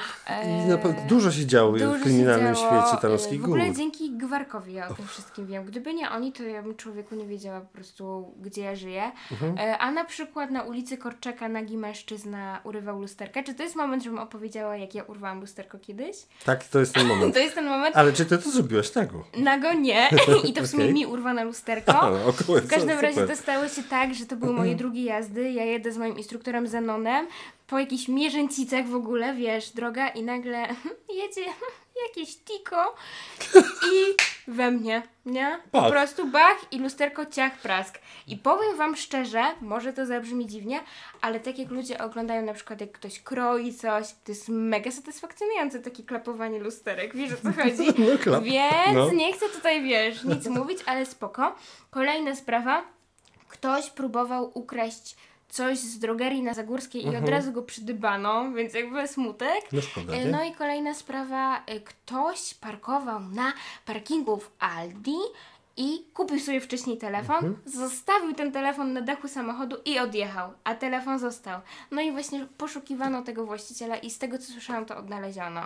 pewno 0.78 1.02
dużo 1.08 1.32
się 1.32 1.46
działo 1.46 1.72
Dużo 1.72 1.94
w 1.94 2.02
kryminalnym 2.02 2.56
działo, 2.56 2.82
świecie 2.82 3.02
Tarnowskich 3.02 3.34
y, 3.34 3.38
W 3.38 3.46
Gór. 3.46 3.58
ogóle 3.60 3.76
dzięki 3.76 4.12
Gwarkowi 4.18 4.74
ja 4.74 4.88
o 4.88 4.94
tym 4.94 5.08
wszystkim 5.08 5.48
wiem. 5.48 5.66
Gdyby 5.66 5.94
nie 5.94 6.10
oni, 6.12 6.32
to 6.34 6.44
ja 6.44 6.64
bym 6.64 6.76
człowieku 6.76 7.16
nie 7.16 7.26
wiedziała 7.26 7.62
po 7.62 7.74
prostu, 7.74 8.34
gdzie 8.42 8.62
ja 8.62 8.76
żyję. 8.76 9.12
Mhm. 9.32 9.58
E, 9.58 9.78
A 9.78 9.92
na 9.92 10.06
przykład 10.06 10.52
na 10.52 10.64
ulicy 10.64 10.98
Korczaka 10.98 11.50
nagi 11.50 11.78
mężczyzna 11.78 12.59
urywał 12.64 13.00
lusterkę. 13.02 13.44
Czy 13.44 13.54
to 13.54 13.64
jest 13.64 13.76
moment, 13.76 14.04
żebym 14.04 14.20
opowiedziała, 14.20 14.78
jak 14.78 14.96
ja 14.96 15.04
urwałam 15.04 15.40
lusterko 15.42 15.80
kiedyś? 15.80 16.18
Tak, 16.46 16.64
to 16.64 16.80
jest 16.80 16.94
ten 16.94 17.08
moment. 17.12 17.34
To 17.34 17.40
jest 17.40 17.56
ten 17.56 17.66
moment. 17.66 17.98
Ale 17.98 18.14
czy 18.14 18.26
ty 18.26 18.38
to 18.38 18.50
zrobiłaś 18.50 18.90
tego? 18.90 19.26
Nago 19.38 19.74
nie. 19.74 20.10
I 20.50 20.54
to 20.54 20.62
w 20.64 20.68
sumie 20.68 20.84
Okej. 20.84 20.94
mi 20.94 21.06
urwano 21.06 21.44
lusterko. 21.44 21.92
A, 22.02 22.12
W 22.62 22.68
każdym 22.68 23.00
razie 23.00 23.14
super. 23.22 23.30
to 23.30 23.36
stało 23.36 23.68
się 23.68 23.84
tak, 23.84 24.14
że 24.16 24.26
to 24.26 24.36
były 24.36 24.54
moje 24.54 24.76
drugie 24.82 25.04
jazdy. 25.04 25.52
Ja 25.52 25.64
jedę 25.66 25.92
z 25.92 25.98
moim 25.98 26.18
instruktorem 26.18 26.68
Zenonem 26.68 27.28
po 27.70 27.80
jakichś 27.80 28.08
mierzęcicach 28.08 28.88
w 28.88 28.96
ogóle, 28.96 29.34
wiesz, 29.34 29.70
droga 29.70 30.08
i 30.10 30.24
nagle 30.24 30.68
jedzie 31.22 31.46
jakieś 32.08 32.36
tiko 32.38 32.96
i 33.92 34.16
we 34.48 34.72
mnie, 34.72 35.02
nie? 35.26 35.60
Po 35.72 35.82
Bach. 35.82 35.92
prostu 35.92 36.28
bach 36.28 36.58
i 36.72 36.80
lusterko 36.80 37.26
ciach 37.26 37.58
prask. 37.58 38.00
I 38.28 38.38
powiem 38.38 38.78
wam 38.78 38.96
szczerze, 38.96 39.44
może 39.62 39.94
to 39.94 40.06
zabrzmi 40.06 40.48
dziwnie, 40.48 40.80
ale 41.22 41.40
tak 41.40 41.60
jak 41.60 41.70
ludzie 41.72 41.98
oglądają 42.04 42.46
na 42.46 42.54
przykład 42.54 42.82
jak 42.82 42.92
ktoś 42.92 43.20
kroi 43.20 43.74
coś, 43.74 44.08
to 44.08 44.32
jest 44.32 44.50
mega 44.50 44.92
satysfakcjonujące 44.92 45.80
takie 45.80 46.04
klapowanie 46.04 46.60
lusterek, 46.60 47.16
wiesz 47.16 47.32
o 47.34 47.36
co 47.38 47.62
chodzi? 47.64 47.88
No. 48.32 48.42
Więc 48.42 48.96
No. 48.96 49.12
nie 49.14 49.34
chcę 49.34 49.50
tutaj, 49.50 49.84
wiesz, 49.84 50.24
nic 50.24 50.48
mówić, 50.48 50.80
ale 50.86 51.06
spoko. 51.06 51.56
Kolejna 51.92 52.36
sprawa. 52.36 52.84
Ktoś 53.48 53.90
próbował 53.90 54.52
ukraść 54.54 55.16
coś 55.50 55.78
z 55.78 56.00
drogerii 56.00 56.44
na 56.44 56.54
Zagórskiej 56.54 57.06
i 57.08 57.16
od 57.16 57.30
razu 57.30 57.52
go 57.52 57.62
przydybano, 57.64 58.52
więc 58.52 58.74
jakby 58.74 59.08
smutek. 59.08 59.62
No 59.72 59.82
szkoda, 59.82 60.14
E? 60.14 60.26
No 60.26 60.44
i 60.44 60.52
kolejna 60.54 60.94
sprawa. 60.94 61.64
e, 61.66 61.80
Ktoś 61.80 62.54
parkował 62.54 63.20
na 63.20 63.54
parkingu 63.86 64.38
w 64.38 64.52
Aldi 64.60 65.16
i 65.78 66.04
kupił 66.14 66.40
sobie 66.40 66.62
wcześniej 66.62 66.98
telefon, 66.98 67.56
zostawił 67.66 68.34
ten 68.34 68.52
telefon 68.52 68.94
na 68.94 69.02
dachu 69.02 69.28
samochodu 69.28 69.76
i 69.86 70.00
odjechał, 70.00 70.54
a 70.64 70.76
telefon 70.76 71.20
został. 71.20 71.62
No 71.92 72.02
i 72.02 72.12
właśnie 72.12 72.46
poszukiwano 72.58 73.22
tego 73.22 73.46
właściciela 73.46 73.98
i 73.98 74.10
z 74.10 74.18
tego 74.20 74.38
co 74.38 74.52
słyszałam 74.52 74.86
to 74.86 74.98
odnaleziono. 74.98 75.62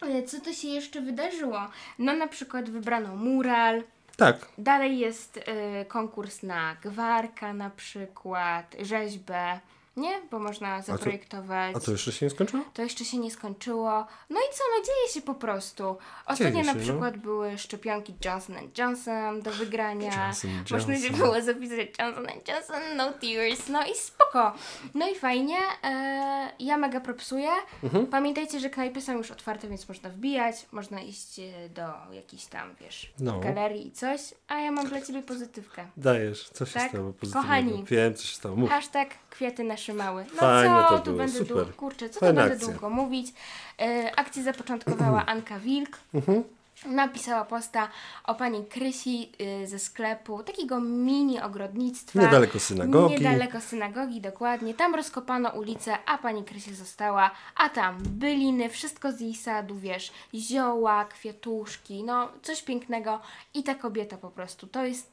Ale 0.00 0.22
co 0.22 0.40
to 0.40 0.52
się 0.52 0.68
jeszcze 0.68 1.00
wydarzyło? 1.00 1.60
No 1.98 2.12
na 2.16 2.26
przykład 2.28 2.70
wybrano 2.70 3.16
mural, 3.16 3.82
Tak, 4.18 4.48
Dalej 4.58 4.98
jest 4.98 5.36
y, 5.36 5.84
konkurs 5.84 6.42
na 6.42 6.76
gwarka 6.82 7.52
na 7.54 7.70
przykład, 7.70 8.76
rzeźbę. 8.80 9.60
Nie? 9.98 10.20
Bo 10.30 10.38
można 10.38 10.82
zaprojektować. 10.82 11.76
A 11.76 11.80
to 11.80 11.90
jeszcze 11.92 12.12
się 12.12 12.26
nie 12.26 12.30
skończyło? 12.30 12.64
To 12.74 12.82
jeszcze 12.82 13.04
się 13.04 13.18
nie 13.18 13.30
skończyło. 13.30 14.06
No 14.30 14.40
i 14.40 14.54
co, 14.54 14.64
no 14.78 14.84
dzieje 14.84 15.08
się 15.14 15.20
po 15.22 15.34
prostu. 15.34 15.96
Ostatnio 16.26 16.50
Dzieje 16.52 16.64
na 16.64 16.72
się, 16.72 16.78
no. 16.78 16.84
przykład 16.84 17.16
były 17.16 17.58
szczepionki 17.58 18.14
Johnson 18.24 18.56
Johnson 18.78 19.42
do 19.42 19.50
wygrania. 19.50 20.10
Johnson 20.26 20.50
Można 20.70 20.94
się 20.96 21.00
Johnson. 21.02 21.20
było 21.20 21.42
zapisać 21.42 21.78
Johnson 21.98 22.26
Johnson, 22.48 22.82
no 22.96 23.12
tears, 23.12 23.68
no 23.68 23.86
i 23.86 23.94
spoko. 23.94 24.52
No 24.94 25.08
i 25.10 25.14
fajnie, 25.14 25.56
e, 25.84 26.52
ja 26.58 26.76
mega 26.76 27.00
propsuję. 27.00 27.48
Mhm. 27.82 28.06
Pamiętajcie, 28.06 28.60
że 28.60 28.70
knajpy 28.70 29.00
są 29.00 29.12
już 29.12 29.30
otwarte, 29.30 29.68
więc 29.68 29.88
można 29.88 30.10
wbijać, 30.10 30.66
można 30.72 31.00
iść 31.00 31.38
e, 31.38 31.68
do 31.68 31.82
jakiejś 32.12 32.46
tam, 32.46 32.74
wiesz, 32.80 33.12
No. 33.20 33.40
galerii 33.40 33.86
i 33.88 33.92
coś, 33.92 34.20
a 34.48 34.58
ja 34.58 34.70
mam 34.72 34.88
dla 34.88 35.00
Ciebie 35.00 35.22
pozytywkę. 35.22 35.86
Dajesz, 35.96 36.48
co 36.48 36.66
się 36.66 36.74
Tak? 36.80 36.88
stało 36.88 37.12
pozytywnego? 37.12 37.48
Kochani. 37.48 37.84
Wiem, 37.84 38.14
co 38.14 38.22
się 38.26 38.36
stało. 38.36 38.56
Mów. 38.56 38.70
Hashtag 38.70 39.08
kwiaty 39.30 39.64
nasze 39.64 39.87
małe. 39.94 40.24
No 40.34 40.40
Fajne 40.40 40.84
co 40.88 40.88
to 40.88 40.98
tu 40.98 41.04
było, 41.04 41.16
będę 41.16 41.32
super. 41.38 41.56
długo, 41.56 41.72
kurczę, 41.76 42.10
co 42.10 42.20
Fajna 42.20 42.42
tu 42.42 42.48
będę 42.48 42.54
akcja. 42.64 42.72
długo 42.72 42.90
mówić. 42.90 43.32
E, 43.80 44.12
akcję 44.16 44.42
zapoczątkowała 44.42 45.26
Anka 45.26 45.58
Wilk. 45.58 45.98
Mhm. 46.14 46.44
Napisała 46.86 47.44
posta 47.44 47.88
o 48.24 48.34
pani 48.34 48.64
Krysi 48.66 49.32
y, 49.62 49.66
ze 49.66 49.78
sklepu, 49.78 50.42
takiego 50.42 50.80
mini 50.80 51.40
ogrodnictwa. 51.40 52.20
Niedaleko 52.22 52.58
synagogi. 52.60 53.14
Niedaleko 53.14 53.60
synagogi, 53.60 54.20
dokładnie. 54.20 54.74
Tam 54.74 54.94
rozkopano 54.94 55.50
ulicę, 55.50 55.98
a 56.06 56.18
pani 56.18 56.44
Krysia 56.44 56.74
została, 56.74 57.30
a 57.56 57.68
tam 57.68 57.98
byliny, 58.02 58.68
wszystko 58.68 59.12
z 59.12 59.20
jej 59.20 59.34
sadu, 59.34 59.76
wiesz, 59.78 60.12
zioła, 60.34 61.04
kwiatuszki, 61.04 62.04
no 62.04 62.28
coś 62.42 62.62
pięknego. 62.62 63.20
I 63.54 63.62
ta 63.62 63.74
kobieta 63.74 64.16
po 64.16 64.30
prostu, 64.30 64.66
to 64.66 64.84
jest, 64.84 65.10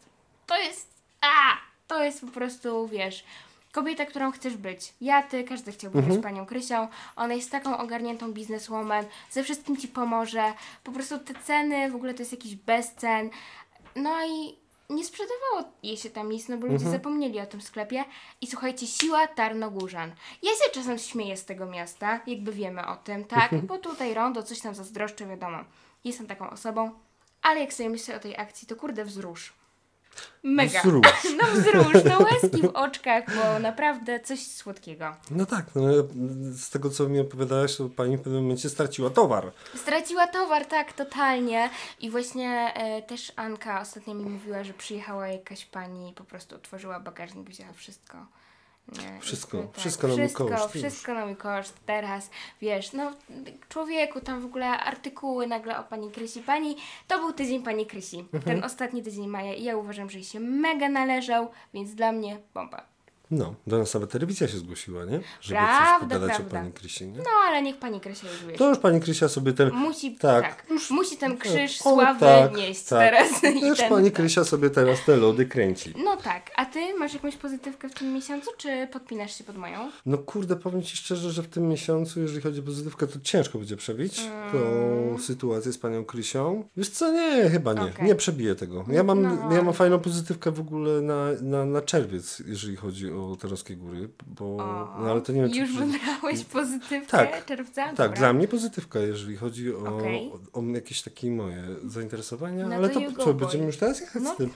to 0.47 0.57
jest, 0.57 0.87
a, 1.21 1.57
to 1.87 2.03
jest 2.03 2.21
po 2.21 2.27
prostu, 2.27 2.87
wiesz, 2.87 3.23
kobieta, 3.75 4.05
którą 4.05 4.31
chcesz 4.31 4.57
być. 4.57 4.93
Ja, 5.01 5.23
ty, 5.23 5.43
każdy 5.43 5.71
chciałby 5.71 6.01
być 6.01 6.23
panią 6.23 6.45
Krysią. 6.45 6.87
Ona 7.15 7.33
jest 7.33 7.51
taką 7.51 7.77
ogarniętą 7.77 8.33
bizneswoman, 8.33 9.05
ze 9.31 9.43
wszystkim 9.43 9.77
ci 9.77 9.87
pomoże. 9.87 10.53
Po 10.83 10.91
prostu 10.91 11.19
te 11.19 11.33
ceny, 11.43 11.91
w 11.91 11.95
ogóle 11.95 12.13
to 12.13 12.21
jest 12.21 12.31
jakiś 12.31 12.55
bezcen. 12.55 13.29
No 13.95 14.25
i 14.25 14.55
nie 14.89 15.05
sprzedawało 15.05 15.63
jej 15.83 15.97
się 15.97 16.09
tam 16.09 16.31
nic, 16.31 16.47
no 16.47 16.57
bo 16.57 16.67
ludzie 16.67 16.89
zapomnieli 16.89 17.39
o 17.39 17.45
tym 17.45 17.61
sklepie. 17.61 18.05
I 18.41 18.47
słuchajcie, 18.47 18.87
siła 18.87 19.27
Tarnogórzan. 19.27 20.11
Ja 20.43 20.51
się 20.51 20.71
czasem 20.73 20.97
śmieję 20.97 21.37
z 21.37 21.45
tego 21.45 21.65
miasta, 21.65 22.19
jakby 22.27 22.51
wiemy 22.51 22.87
o 22.87 22.95
tym, 22.95 23.25
tak? 23.25 23.55
Bo 23.65 23.77
tutaj 23.77 24.13
rondo, 24.13 24.43
coś 24.43 24.59
tam 24.59 24.75
zazdroszczę, 24.75 25.27
wiadomo. 25.27 25.57
Jestem 26.03 26.27
taką 26.27 26.49
osobą. 26.49 26.91
Ale 27.41 27.59
jak 27.59 27.73
sobie 27.73 27.89
myślę 27.89 28.15
o 28.15 28.19
tej 28.19 28.37
akcji, 28.37 28.67
to 28.67 28.75
kurde 28.75 29.05
wzrusz. 29.05 29.53
Mega. 30.43 30.79
Wzrusz. 30.79 31.07
No 31.41 31.47
wzrusz, 31.47 32.03
no 32.05 32.19
łezki 32.19 32.61
w 32.61 32.71
oczkach, 32.73 33.23
bo 33.35 33.59
naprawdę 33.59 34.19
coś 34.19 34.47
słodkiego. 34.47 35.15
No 35.31 35.45
tak, 35.45 35.65
no, 35.75 35.81
z 36.51 36.69
tego 36.69 36.89
co 36.89 37.09
mi 37.09 37.19
opowiadałaś, 37.19 37.75
to 37.75 37.89
pani 37.89 38.17
w 38.17 38.21
pewnym 38.21 38.41
momencie 38.43 38.69
straciła 38.69 39.09
towar. 39.09 39.51
Straciła 39.75 40.27
towar, 40.27 40.65
tak, 40.65 40.93
totalnie. 40.93 41.69
I 41.99 42.09
właśnie 42.09 42.73
e, 42.75 43.01
też 43.01 43.31
Anka 43.35 43.81
ostatnio 43.81 44.13
mi 44.13 44.25
mówiła, 44.25 44.63
że 44.63 44.73
przyjechała 44.73 45.27
jakaś 45.27 45.65
pani 45.65 46.09
i 46.09 46.13
po 46.13 46.23
prostu 46.23 46.55
otworzyła 46.55 46.99
bagażnik, 46.99 47.49
wzięła 47.49 47.73
wszystko. 47.73 48.17
Nie, 48.87 49.19
Wszystko, 49.21 49.57
jakby 49.57 49.79
wszystko 49.79 50.07
na 50.07 50.15
mój 50.15 50.29
koszt, 50.29 50.73
Wszystko 50.73 51.13
na 51.13 51.25
mój 51.25 51.35
koszt. 51.35 51.79
Teraz, 51.85 52.29
wiesz, 52.61 52.93
no 52.93 53.11
człowieku, 53.69 54.21
tam 54.21 54.41
w 54.41 54.45
ogóle 54.45 54.67
artykuły 54.67 55.47
nagle 55.47 55.79
o 55.79 55.83
pani 55.83 56.11
Krysi. 56.11 56.39
Pani, 56.39 56.75
to 57.07 57.19
był 57.19 57.33
tydzień 57.33 57.63
pani 57.63 57.85
Krysi. 57.85 58.19
Mhm. 58.19 58.43
Ten 58.43 58.63
ostatni 58.63 59.03
tydzień 59.03 59.27
maja 59.27 59.53
i 59.53 59.63
ja 59.63 59.77
uważam, 59.77 60.09
że 60.09 60.17
jej 60.17 60.25
się 60.25 60.39
mega 60.39 60.89
należał, 60.89 61.51
więc 61.73 61.95
dla 61.95 62.11
mnie 62.11 62.39
bomba. 62.53 62.94
No, 63.31 63.55
do 63.67 63.77
nas 63.77 63.93
nawet 63.93 64.09
telewizja 64.11 64.47
się 64.47 64.57
zgłosiła, 64.57 65.05
nie? 65.05 65.19
Żeby 65.41 65.59
Prawda, 65.59 65.91
coś 65.91 65.99
pogadać 65.99 66.27
prawda. 66.35 66.57
o 66.57 66.61
pani 66.61 66.73
Krysi, 66.73 67.07
nie? 67.07 67.17
No, 67.17 67.29
ale 67.47 67.61
niech 67.61 67.77
pani 67.77 67.99
Krysia 68.01 68.27
już 68.31 68.45
wie. 68.45 68.57
To 68.57 68.69
już 68.69 68.77
pani 68.79 69.01
Krysia 69.01 69.27
sobie 69.29 69.53
ten... 69.53 69.71
Musi, 69.71 70.15
tak, 70.15 70.43
tak, 70.43 70.65
musi 70.89 71.17
ten 71.17 71.37
krzyż 71.37 71.81
O, 71.81 71.93
sławy 71.93 72.19
tak, 72.19 72.57
nieść 72.57 72.83
tak. 72.83 72.99
teraz. 72.99 73.43
i 73.55 73.61
Też 73.61 73.77
ten, 73.77 73.89
pani. 73.89 74.11
Krysia 74.11 74.43
sobie 74.43 74.69
teraz 74.69 75.05
te 75.05 75.15
lody 75.17 75.45
kręci. 75.45 75.93
No 76.03 76.17
tak, 76.17 76.51
a 76.55 76.65
ty 76.65 76.93
masz 76.99 77.13
jakąś 77.13 77.35
pozytywkę 77.35 77.89
w 77.89 77.93
tym 77.93 78.13
miesiącu, 78.13 78.51
czy 78.57 78.87
podpinasz 78.93 79.37
się 79.37 79.43
pod 79.43 79.57
moją? 79.57 79.91
No 80.05 80.17
kurde, 80.17 80.55
powiem 80.55 80.83
Ci 80.83 80.97
szczerze, 80.97 81.31
że 81.31 81.43
w 81.43 81.47
tym 81.47 81.67
miesiącu, 81.69 82.21
jeżeli 82.21 82.41
chodzi 82.41 82.59
o 82.59 82.63
pozytywkę, 82.63 83.07
to 83.07 83.19
ciężko 83.23 83.57
będzie 83.57 83.77
przebić 83.77 84.21
tą 84.51 85.17
sytuację 85.19 85.71
z 85.73 85.77
panią 85.77 86.05
Krysią. 86.05 86.63
Wiesz 86.77 86.89
co, 86.89 87.11
nie, 87.11 87.49
chyba 87.49 87.73
nie. 87.73 87.79
Mm. 87.81 87.93
Okej. 87.93 88.05
Nie 88.05 88.15
przebiję 88.15 88.55
tego. 88.55 88.85
Ja 88.89 89.03
mam, 89.03 89.21
No. 89.21 89.53
ja 89.55 89.61
mam 89.61 89.73
fajną 89.73 89.99
pozytywkę 89.99 90.51
w 90.51 90.59
ogóle 90.59 91.01
na, 91.01 91.25
na, 91.41 91.65
na 91.65 91.81
czerwiec, 91.81 92.39
jeżeli 92.45 92.75
chodzi 92.75 93.11
o 93.11 93.14
Tarowskie 93.41 93.75
Góry, 93.75 94.09
bo 94.27 94.55
no 94.99 95.11
ale 95.11 95.21
to 95.21 95.31
nie 95.33 95.41
wiem. 95.41 95.51
Już 95.55 95.73
czy- 95.73 95.85
wybrałeś 95.85 96.43
pozytywkę 96.43 97.07
Tak. 97.17 97.45
czerwca? 97.45 97.83
Tak, 97.85 97.95
Dobra. 97.95 98.17
dla 98.17 98.33
mnie 98.33 98.47
pozytywka, 98.47 98.99
jeżeli 98.99 99.37
chodzi 99.37 99.73
o, 99.75 99.97
Okej. 99.97 100.31
o, 100.53 100.59
o 100.59 100.63
jakieś 100.63 101.01
takie 101.01 101.31
moje 101.31 101.63
zainteresowania, 101.85 102.67
No 102.67 102.75
ale 102.75 102.89
to 102.89 102.99
to 103.17 103.23
co, 103.23 103.33
będziemy 103.33 103.65
już 103.65 103.77
teraz 103.77 104.01
jechać 104.01 104.23
No, 104.23 104.33
z 104.33 104.37
tym. 104.37 104.49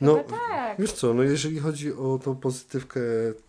No, 0.00 0.16
No, 0.16 0.24
tak. 0.24 0.80
wiesz 0.80 0.92
co, 0.92 1.14
no 1.14 1.22
jeżeli 1.22 1.58
chodzi 1.58 1.92
o 1.92 2.18
tą 2.24 2.36
pozytywkę 2.36 3.00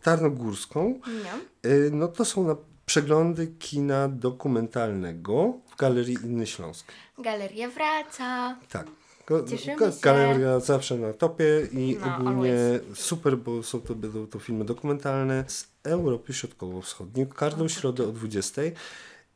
tarnogórską, 0.03 0.99
No. 1.07 1.69
y, 1.71 1.89
no 1.93 2.07
to 2.07 2.25
są 2.25 2.47
na 2.47 2.55
przeglądy 2.85 3.47
kina 3.47 4.07
dokumentalnego 4.07 5.53
w 5.69 5.75
Galerii 5.75 6.17
Inny 6.23 6.47
Śląsk. 6.47 6.91
Galeria 7.17 7.69
wraca. 7.69 8.57
Tak. 8.69 8.87
Cieszymy 9.49 9.77
się. 9.91 9.91
Galeria 10.01 10.59
zawsze 10.59 10.97
na 10.97 11.13
topie 11.13 11.67
i 11.71 11.97
No, 12.01 12.15
ogólnie 12.15 12.53
always. 12.53 12.99
super, 12.99 13.37
bo 13.37 13.63
są 13.63 13.81
to, 13.81 13.95
będą 13.95 14.27
to 14.27 14.39
filmy 14.39 14.65
dokumentalne 14.65 15.43
z 15.47 15.67
Europy 15.83 16.33
Środkowo-Wschodniej, 16.33 17.27
każdą 17.35 17.67
środę 17.67 18.03
o 18.03 18.11
20. 18.11 18.61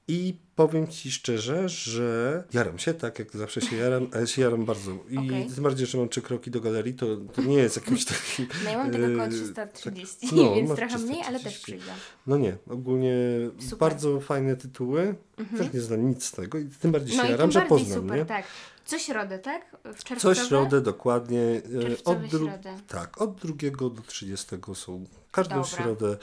I 0.08 0.38
powiem 0.56 0.88
Ci 0.88 1.12
szczerze, 1.12 1.70
że 1.70 2.44
jaram 2.54 2.80
się, 2.80 2.94
tak 2.94 3.20
jak 3.20 3.32
zawsze 3.32 3.62
się 3.62 3.76
jaram, 3.76 4.08
ale 4.13 4.28
się 4.28 4.41
jaram 4.41 4.65
bardzo. 4.65 4.91
I 5.10 5.18
Okej. 5.18 5.48
tym 5.56 5.63
bardziej, 5.63 5.88
że 5.88 5.98
mam 5.98 6.10
trzy 6.10 6.22
kroki 6.22 6.52
do 6.52 6.62
galerii, 6.62 6.94
to, 6.94 7.18
to 7.18 7.41
nie 7.41 7.56
jest 7.58 7.76
jakiś 7.76 8.06
taki... 8.15 8.48
No 8.63 8.70
ja 8.70 8.78
mam 8.78 8.91
tego 8.91 9.06
około 9.06 9.24
e, 9.24 9.30
330, 9.30 10.15
tak, 10.22 10.32
no, 10.38 10.56
więc 10.56 10.76
trochę 10.76 10.98
mniej, 10.98 11.22
ale 11.22 11.39
też 11.39 11.54
330. 11.54 11.63
przyjdę. 11.63 11.91
No 12.28 12.38
nie, 12.38 12.58
ogólnie 12.70 13.15
Super. 13.46 13.63
Mhm. 13.63 13.80
bardzo 13.80 14.20
fajne 14.20 14.56
tytuły. 14.56 15.15
Też 15.58 15.74
nie 15.74 15.82
znam 15.82 16.08
nic 16.10 16.26
z 16.26 16.32
tego 16.32 16.58
i 16.58 16.65
tym 16.65 16.91
bardziej 16.91 17.18
No 17.18 17.24
się 17.24 17.30
i 17.30 17.32
jaram, 17.32 17.52
że 17.52 17.62
poznam, 17.62 18.02
super, 18.02 18.18
nie? 18.18 18.26
tak. 18.26 18.46
Co 18.86 19.00
środę, 19.00 19.39
tak? 19.39 19.76
W 19.84 19.98
Co 19.98 20.04
czerwcowe? 20.04 20.36
środę 20.36 20.82
dokładnie. 20.82 21.41
e, 21.80 21.82
Czerwcowe 21.82 22.26
Od 22.26 22.32
dru- 22.32 22.48
środę. 22.50 22.78
Tak, 22.88 23.22
od 23.22 23.36
2 23.36 23.56
do 23.89 24.02
30 24.08 24.48
są 24.76 25.06
każdą 25.32 25.56
Dobra. 25.56 25.70
środę 25.70 26.18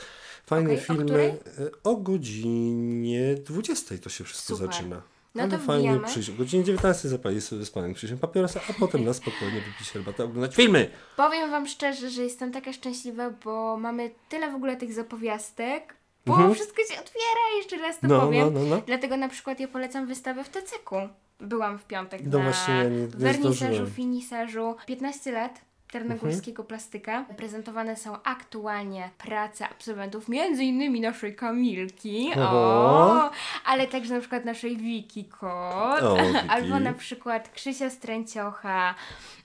fajne 0.46 0.70
Okej, 0.70 0.78
o 0.78 0.86
filmy. 0.86 1.04
której? 1.04 1.28
E, 1.28 1.36
O 1.84 1.96
godzinie 1.96 3.34
20 3.34 3.98
to 3.98 4.10
się 4.10 4.21
wszystko 4.24 4.54
Super. 4.56 4.72
zaczyna. 4.74 5.02
No 5.34 5.48
to 5.48 5.58
fajnie 5.58 5.88
wbijamy. 5.88 6.06
przyjść. 6.08 6.30
O 6.30 6.32
godzinie 6.32 6.64
19 6.64 7.08
zapalić 7.08 7.44
sobie 7.44 7.64
z 7.64 7.70
panem 7.70 7.94
Krzysiem 7.94 8.18
papierosa, 8.18 8.60
a 8.70 8.72
potem 8.72 9.04
na 9.04 9.12
spokojnie 9.12 9.60
wypić 9.60 9.90
herbatę, 9.90 10.24
oglądać 10.24 10.56
filmy. 10.56 10.90
Powiem 11.16 11.50
Wam 11.50 11.66
szczerze, 11.66 12.10
że 12.10 12.22
jestem 12.22 12.52
taka 12.52 12.72
szczęśliwa, 12.72 13.30
bo 13.30 13.76
mamy 13.76 14.10
tyle 14.28 14.50
w 14.52 14.54
ogóle 14.54 14.76
tych 14.76 14.92
zapowiastek, 14.92 15.94
bo 16.26 16.54
wszystko 16.54 16.76
się 16.82 17.00
otwiera, 17.00 17.56
jeszcze 17.56 17.76
raz 17.78 18.00
to 18.00 18.06
Mhm. 18.06 18.20
No, 18.20 18.26
powiem. 18.26 18.54
no, 18.54 18.60
no, 18.60 18.76
no. 18.76 18.82
Dlatego 18.86 19.16
na 19.16 19.28
przykład 19.28 19.60
ja 19.60 19.68
polecam 19.68 20.06
wystawę 20.06 20.44
w 20.44 20.48
TCK-u. 20.48 21.08
Byłam 21.40 21.78
w 21.78 21.84
piątek 21.84 22.20
No 22.24 22.38
na 22.38 22.44
właśnie, 22.44 22.74
ja 22.74 22.84
nie- 22.84 22.90
nie 22.90 23.06
wernisażu, 23.06 23.54
zdążyłem. 23.54 23.90
finisażu. 23.90 24.76
15 24.86 25.32
lat 25.32 25.60
Tarnogórskiego 25.92 26.62
Mhm. 26.62 26.66
plastyka. 26.68 27.24
Prezentowane 27.36 27.96
są 27.96 28.16
aktualnie 28.24 29.10
prace 29.18 29.68
absolwentów, 29.68 30.28
między 30.28 30.64
innymi 30.64 31.00
naszej 31.00 31.36
Kamilki, 31.36 32.30
o, 32.38 33.30
ale 33.64 33.86
także 33.86 34.14
na 34.14 34.20
przykład 34.20 34.44
naszej 34.44 34.76
Wiki 34.76 35.24
Kot, 35.24 36.02
O, 36.02 36.16
Wiki. 36.26 36.48
albo 36.48 36.80
na 36.80 36.92
przykład 36.92 37.48
Krzysia 37.48 37.90
Stręciocha 37.90 38.94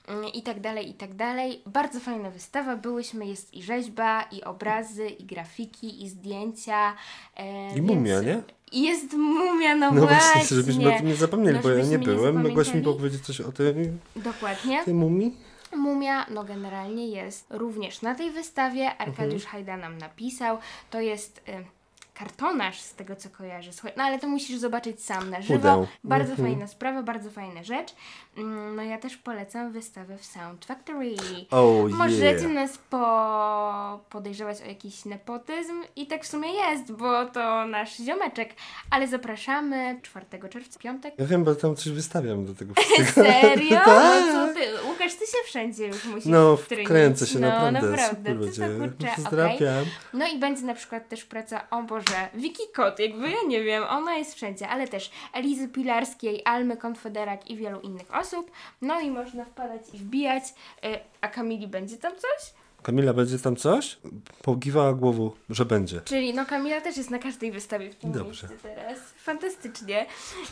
mm, 0.07 0.25
i 0.33 0.41
tak 0.41 0.59
dalej, 0.59 0.89
i 0.89 0.93
tak 0.93 1.13
dalej. 1.15 1.61
Bardzo 1.65 1.99
fajna 1.99 2.29
wystawa. 2.29 2.75
Byłyśmy, 2.75 3.25
jest 3.27 3.53
i 3.53 3.63
rzeźba, 3.63 4.21
i 4.31 4.43
obrazy, 4.43 5.07
i 5.09 5.25
grafiki, 5.25 6.03
i 6.03 6.09
zdjęcia. 6.09 6.93
E, 7.37 7.77
I 7.77 7.81
mumia, 7.81 8.21
nie? 8.21 8.41
I 8.71 8.83
Jest 8.83 9.13
mumia, 9.13 9.75
no, 9.75 9.91
No 9.91 10.01
właśnie. 10.01 10.17
właśnie, 10.33 10.57
żebyśmy 10.57 10.93
o 10.95 10.97
tym 10.97 11.07
nie 11.07 11.15
zapomnieli, 11.15 11.57
No, 11.57 11.63
bo 11.63 11.69
ja 11.69 11.83
nie 11.83 11.89
nie 11.89 11.99
byłem. 11.99 12.43
Mogłaś 12.43 12.73
mi 12.73 12.81
powiedzieć 12.81 13.21
coś 13.25 13.41
o 13.41 13.51
tej, 13.51 13.73
Dokładnie. 14.15 14.83
tej 14.85 14.93
mumii? 14.93 15.35
Mumia, 15.75 16.25
no 16.29 16.43
generalnie 16.43 17.07
jest 17.07 17.45
również 17.49 18.01
na 18.01 18.15
tej 18.15 18.31
wystawie. 18.31 18.97
Arkadiusz 18.97 19.43
Mhm. 19.45 19.51
Hajda 19.51 19.77
nam 19.77 19.97
napisał. 19.97 20.57
To 20.89 21.01
jest 21.01 21.37
y, 21.49 21.76
kartonaż 22.19 22.79
z 22.81 22.93
tego 22.93 23.15
co 23.15 23.29
kojarzę. 23.29 23.73
Słuchaj, 23.73 23.93
no 23.97 24.03
ale 24.03 24.19
to 24.19 24.27
musisz 24.27 24.57
zobaczyć 24.59 25.03
sam 25.03 25.29
na 25.29 25.41
żywo. 25.41 25.87
Bardzo 26.03 26.31
Mhm. 26.31 26.49
fajna 26.49 26.67
sprawa, 26.67 27.03
bardzo 27.03 27.29
fajna 27.29 27.63
rzecz. 27.63 27.95
Mm, 28.37 28.75
No 28.75 28.83
ja 28.83 28.97
też 28.97 29.17
polecam 29.17 29.71
wystawę 29.71 30.17
w 30.17 30.25
Sound 30.25 30.65
Factory. 30.65 31.15
Oh 31.51 31.89
Możecie 31.97 32.25
yeah. 32.25 32.53
nas 32.53 32.77
po... 32.77 33.99
podejrzewać 34.09 34.61
o 34.61 34.65
jakiś 34.65 35.05
nepotyzm 35.05 35.73
i 35.95 36.07
tak 36.07 36.23
w 36.23 36.27
sumie 36.27 36.53
jest, 36.53 36.91
bo 36.91 37.25
to 37.25 37.65
nasz 37.65 37.97
ziomeczek, 37.97 38.49
ale 38.89 39.07
zapraszamy 39.07 39.99
4 40.01 40.25
czerwca, 40.49 40.79
piątek. 40.79 41.13
Ja 41.17 41.25
wiem, 41.25 41.43
bo 41.43 41.55
tam 41.55 41.75
coś 41.75 41.89
wystawiam 41.89 42.45
do 42.45 42.53
tego 42.53 42.73
wszystkiego. 42.81 43.11
Serio? 43.11 43.77
Tak. 43.85 44.23
No 44.33 44.53
ty? 44.53 44.59
Łukasz, 44.87 45.13
ty 45.13 45.25
się 45.25 45.37
wszędzie 45.45 45.87
już 45.87 46.05
musisz 46.05 46.25
No, 46.25 46.57
wkręcę 46.57 47.27
się 47.27 47.39
no, 47.39 47.47
naprawdę. 47.47 47.81
naprawdę. 47.81 48.09
Super 48.09 48.37
Ty 48.39 48.61
to 48.61 48.67
kurczę, 48.67 49.11
okej. 49.13 49.23
Pozdrawiam. 49.23 49.85
No 50.13 50.27
i 50.27 50.39
będzie 50.39 50.61
na 50.61 50.73
przykład 50.73 51.09
też 51.09 51.25
praca, 51.25 51.69
o 51.69 51.83
Boże, 51.83 52.06
Wiki 52.33 52.63
Kot, 52.75 52.99
jakby 52.99 53.29
ja 53.29 53.37
nie 53.47 53.63
wiem, 53.63 53.83
ona 53.89 54.15
jest 54.15 54.35
wszędzie, 54.35 54.69
ale 54.69 54.87
też 54.87 55.11
Elizy 55.33 55.67
Pilarskiej, 55.67 56.41
Almy 56.45 56.77
Konfederak 56.77 57.49
i 57.49 57.57
wielu 57.57 57.79
innych 57.79 58.15
osób. 58.15 58.51
No 58.81 58.99
i 58.99 59.11
można 59.11 59.45
wpadać 59.45 59.81
i 59.93 59.97
wbijać. 59.97 60.43
Y, 60.85 60.99
A 61.21 61.27
Kamili 61.27 61.67
będzie 61.67 61.97
tam 61.97 62.11
coś? 62.11 62.53
Kamila, 62.87 63.13
będzie 63.13 63.39
tam 63.39 63.55
coś? 63.55 63.97
Pogiwała 64.41 64.93
głową, 64.93 65.31
że 65.49 65.65
będzie. 65.65 66.01
Czyli 66.01 66.33
no 66.33 66.45
Kamila 66.45 66.81
też 66.81 66.97
jest 66.97 67.09
na 67.09 67.19
każdej 67.19 67.51
wystawie 67.51 67.91
w 67.91 67.95
tym 67.95 68.11
Dobrze. 68.11 68.47
mieście 68.47 68.57
teraz. 68.63 68.99
Fantastycznie. 69.17 70.05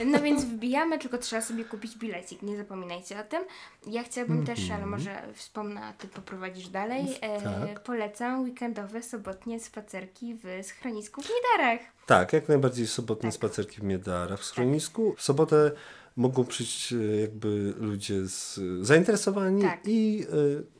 No 0.06 0.22
więc 0.22 0.46
wbijamy, 0.46 1.00
tylko 1.00 1.18
trzeba 1.18 1.42
sobie 1.42 1.66
kupić 1.66 1.98
bilecik, 1.98 2.42
nie 2.42 2.58
zapominajcie 2.58 3.20
o 3.20 3.24
tym. 3.24 3.44
Ja 3.88 4.04
chciałabym 4.04 4.46
też, 4.46 4.72
ale 4.72 4.86
może 4.86 5.22
wspomnę, 5.34 5.82
a 5.82 5.94
ty 5.94 6.08
poprowadzisz 6.08 6.68
dalej. 6.68 7.06
E, 7.22 7.36
Mhm. 7.36 7.68
Tak. 7.68 7.84
Polecam 7.84 8.42
weekendowe, 8.44 9.04
sobotnie 9.04 9.60
spacerki 9.60 10.36
w 10.44 10.66
schronisku 10.68 11.22
w 11.22 11.26
Nidarach. 11.30 11.80
Tak, 12.06 12.34
jak 12.34 12.48
najbardziej 12.50 12.88
sobotnie 12.88 13.30
Tak. 13.30 13.36
spacerki 13.36 13.82
w 13.82 13.84
Miedarach 13.84 14.40
w 14.40 14.44
schronisku. 14.46 15.16
W 15.18 15.22
sobotę 15.22 15.72
mogą 16.16 16.46
przyjść 16.46 16.94
e, 16.94 16.96
jakby 17.22 17.74
ludzie 17.80 18.28
z, 18.28 18.60
zainteresowani 18.82 19.62
Tak. 19.62 19.80
i 19.86 20.26
e, 20.62 20.76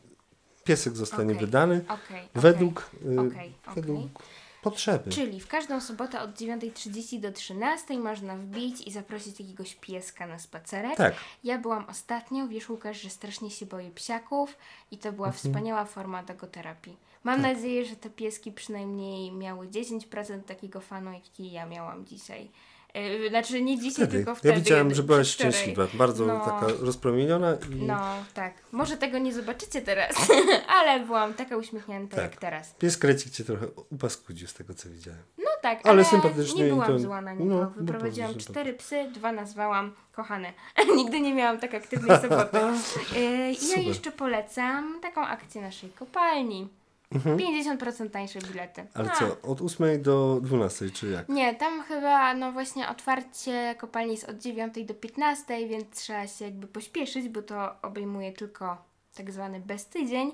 piesek 0.66 0.96
zostanie 0.98 1.34
Okej. 1.34 1.46
wydany 1.46 1.86
okej. 1.90 2.28
według, 2.36 2.92
Okej, 3.04 3.20
okej. 3.28 3.54
według 3.76 4.24
potrzeby. 4.62 5.12
Czyli 5.12 5.40
w 5.40 5.48
każdą 5.48 5.82
sobotę 5.82 6.22
od 6.22 6.32
9.30 6.32 7.20
do 7.20 7.32
13.00 7.32 8.00
można 8.00 8.36
wbić 8.38 8.88
i 8.88 8.92
zaprosić 8.92 9.40
jakiegoś 9.40 9.76
pieska 9.76 10.28
na 10.28 10.40
spacerek. 10.40 10.98
Tak. 10.98 11.16
Ja 11.44 11.58
byłam 11.58 11.86
ostatnio, 11.90 12.48
wiesz 12.48 12.70
Łukasz, 12.70 13.02
że 13.02 13.10
strasznie 13.10 13.52
się 13.52 13.66
boję 13.66 13.92
psiaków 13.92 14.58
i 14.92 14.98
to 14.98 15.10
Mhm. 15.10 15.16
była 15.16 15.32
wspaniała 15.32 15.86
forma 15.86 16.24
dogoterapii. 16.24 16.98
Mam 17.24 17.42
Tak. 17.42 17.56
nadzieję, 17.56 17.86
że 17.86 17.96
te 17.96 18.10
pieski 18.10 18.52
przynajmniej 18.52 19.32
miały 19.32 19.68
10% 19.68 20.44
takiego 20.44 20.80
fanu, 20.82 21.14
jaki 21.14 21.52
ja 21.52 21.66
miałam 21.66 22.06
dzisiaj. 22.06 22.50
Yy, 22.96 23.30
znaczy 23.30 23.62
nie 23.62 23.78
dzisiaj, 23.78 23.92
Wtedy. 23.94 24.12
tylko 24.18 24.36
wtedy. 24.36 24.54
Ja 24.54 24.60
widziałem, 24.60 24.94
że 24.96 25.04
byłaś 25.04 25.28
szczęśliwa. 25.28 25.88
Bardzo 25.94 26.26
No. 26.26 26.40
taka 26.46 26.68
rozpromieniona 26.80 27.58
i 27.72 27.76
No, 27.76 28.00
tak. 28.34 28.54
Może 28.72 28.98
tego 28.98 29.18
nie 29.18 29.34
zobaczycie 29.34 29.82
teraz, 29.82 30.16
ale 30.80 31.00
byłam 31.06 31.34
taka 31.34 31.58
uśmiechnięta 31.58 32.16
Tak. 32.16 32.32
jak 32.32 32.36
teraz. 32.42 32.74
pies 32.74 32.98
krecik 32.98 33.34
cię 33.34 33.44
trochę 33.44 33.68
upaskudził 33.90 34.48
z 34.48 34.54
tego, 34.54 34.74
co 34.74 34.90
widziałem. 34.90 35.20
No 35.38 35.50
tak, 35.62 35.80
Ale 35.84 35.92
ale, 35.92 36.06
sympatycznie 36.06 36.62
nie 36.62 36.68
i 36.68 36.72
byłam 36.72 36.88
to- 36.88 37.00
zła 37.00 37.22
na 37.22 37.34
niego. 37.34 37.46
no, 37.46 37.60
no 37.60 37.72
Wyprowadziłam 37.76 38.32
bardzo 38.34 38.52
cztery 38.52 38.74
psy, 38.74 39.06
dwa 39.14 39.32
nazwałam 39.32 39.94
kochane. 40.12 40.54
Nigdy 40.96 41.22
nie 41.22 41.34
miałam 41.34 41.60
tak 41.60 41.74
aktywnej 41.74 42.18
soboty. 42.22 42.58
Yy, 43.16 43.48
ja 43.50 43.56
Super. 43.56 43.84
jeszcze 43.84 44.12
polecam 44.12 45.00
taką 45.02 45.22
akcję 45.22 45.62
naszej 45.62 45.90
kopalni. 45.90 46.68
50% 47.14 48.10
tańsze 48.10 48.40
bilety. 48.40 48.82
Mhm. 48.82 48.90
Ale 48.94 49.12
A. 49.12 49.16
co, 49.16 49.42
od 49.52 49.62
8 49.62 50.02
do 50.02 50.40
12, 50.42 50.90
czy 50.90 51.12
jak? 51.12 51.30
Nie, 51.30 51.56
tam 51.56 51.84
chyba, 51.84 52.34
no 52.34 52.52
właśnie 52.52 52.90
otwarcie 52.90 53.76
kopalni 53.78 54.12
jest 54.12 54.30
od 54.30 54.38
9 54.38 54.86
do 54.86 54.94
15, 54.94 55.68
więc 55.68 56.00
trzeba 56.02 56.28
się 56.28 56.46
jakby 56.46 56.68
pośpieszyć, 56.68 57.30
bo 57.30 57.42
to 57.42 57.82
obejmuje 57.82 58.32
tylko 58.32 58.78
tak 59.16 59.32
zwany 59.32 59.60
beztydzień. 59.60 60.32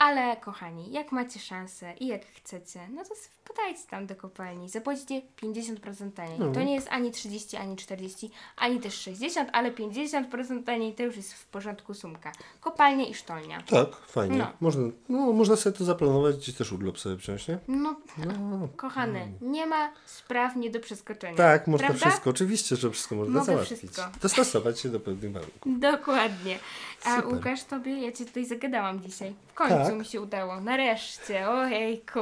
Ale 0.00 0.36
kochani, 0.36 0.92
jak 0.92 1.12
macie 1.12 1.40
szansę 1.40 1.92
i 2.00 2.06
jak 2.06 2.22
chcecie, 2.26 2.80
no 2.94 3.04
to 3.04 3.14
wpadajcie 3.14 3.80
tam 3.90 4.06
do 4.06 4.16
kopalni. 4.16 4.68
Zapłacicie 4.68 5.22
50% 5.42 6.12
taniej. 6.12 6.38
No. 6.38 6.52
To 6.52 6.62
nie 6.62 6.74
jest 6.74 6.88
ani 6.90 7.10
30, 7.10 7.56
ani 7.56 7.76
40, 7.76 8.30
ani 8.56 8.80
też 8.80 8.94
60, 8.94 9.48
ale 9.52 9.72
50% 9.72 10.64
taniej 10.64 10.94
to 10.94 11.02
już 11.02 11.16
jest 11.16 11.34
w 11.34 11.46
porządku 11.46 11.94
sumka. 11.94 12.32
Kopalnie 12.60 13.08
i 13.10 13.14
sztolnia. 13.14 13.62
Tak, 13.62 13.96
fajnie. 13.96 14.38
No. 14.38 14.46
Można, 14.60 14.82
no, 15.08 15.32
można 15.32 15.56
sobie 15.56 15.76
to 15.78 15.84
zaplanować, 15.84 16.36
gdzieś 16.36 16.54
też 16.54 16.72
urlop 16.72 16.98
sobie 16.98 17.16
wziąć, 17.16 17.48
nie? 17.48 17.58
No, 17.68 17.96
No. 18.18 18.68
kochany, 18.76 19.32
nie 19.40 19.66
ma 19.66 19.92
spraw 20.06 20.56
nie 20.56 20.70
do 20.70 20.80
przeskoczenia. 20.80 21.36
Tak, 21.36 21.66
można 21.66 21.86
Prawda? 21.88 22.06
wszystko. 22.10 22.30
Oczywiście, 22.30 22.76
że 22.76 22.90
wszystko 22.90 23.14
można 23.14 23.32
Mogę 23.34 23.46
załatwić. 23.46 23.78
wszystko. 23.78 24.02
Dostosować 24.22 24.80
się 24.80 24.88
do 24.88 25.00
pewnych 25.00 25.32
warunków. 25.32 25.80
Dokładnie. 25.92 26.58
A 27.04 27.16
Super. 27.16 27.34
Łukasz, 27.34 27.64
tobie, 27.64 28.00
ja 28.00 28.12
cię 28.12 28.24
tutaj 28.24 28.46
zagadałam 28.46 29.00
dzisiaj. 29.02 29.34
W 29.48 29.54
końcu 29.54 29.74
Tak. 29.74 29.89
Mi 29.98 30.04
się 30.04 30.20
udało. 30.20 30.60
Nareszcie. 30.60 31.48
Ojejku. 31.50 32.18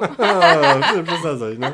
Nie 0.97 1.03
przesadzaj, 1.05 1.59
no. 1.59 1.73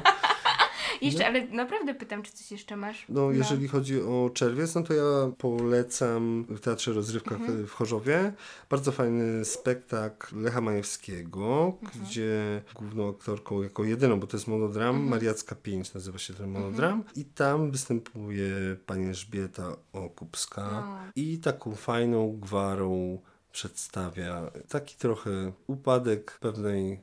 Jeszcze, 1.02 1.26
ale 1.26 1.46
naprawdę 1.46 1.94
pytam, 1.94 2.22
czy 2.22 2.32
coś 2.32 2.52
jeszcze 2.52 2.76
masz? 2.76 3.04
No, 3.08 3.30
jeżeli 3.30 3.68
chodzi 3.68 4.00
o 4.02 4.30
czerwiec, 4.34 4.74
no 4.74 4.82
to 4.82 4.94
ja 4.94 5.02
polecam 5.38 6.44
w 6.48 6.60
Teatrze 6.60 6.92
Rozrywkach 6.92 7.40
Mhm. 7.40 7.66
w 7.66 7.72
Chorzowie 7.72 8.32
bardzo 8.70 8.92
fajny 8.92 9.44
spektakl 9.44 10.40
Lecha 10.42 10.60
Majewskiego, 10.60 11.72
Mhm. 11.82 12.04
gdzie 12.04 12.62
główną 12.74 13.10
aktorką 13.10 13.62
jako 13.62 13.84
jedyną, 13.84 14.20
bo 14.20 14.26
to 14.26 14.36
jest 14.36 14.46
monodram, 14.48 14.88
Mhm. 14.88 15.08
Mariacka 15.08 15.54
5 15.54 15.94
nazywa 15.94 16.18
się 16.18 16.34
ten 16.34 16.50
monodram 16.50 17.04
i 17.16 17.24
tam 17.24 17.70
występuje 17.70 18.50
pani 18.86 19.06
Elżbieta 19.06 19.76
Okupska 19.92 20.62
O. 20.62 20.98
i 21.16 21.38
taką 21.38 21.74
fajną 21.74 22.38
gwarą 22.40 23.18
przedstawia 23.54 24.50
taki 24.68 24.96
trochę 24.96 25.52
upadek 25.66 26.38
pewnej 26.40 27.00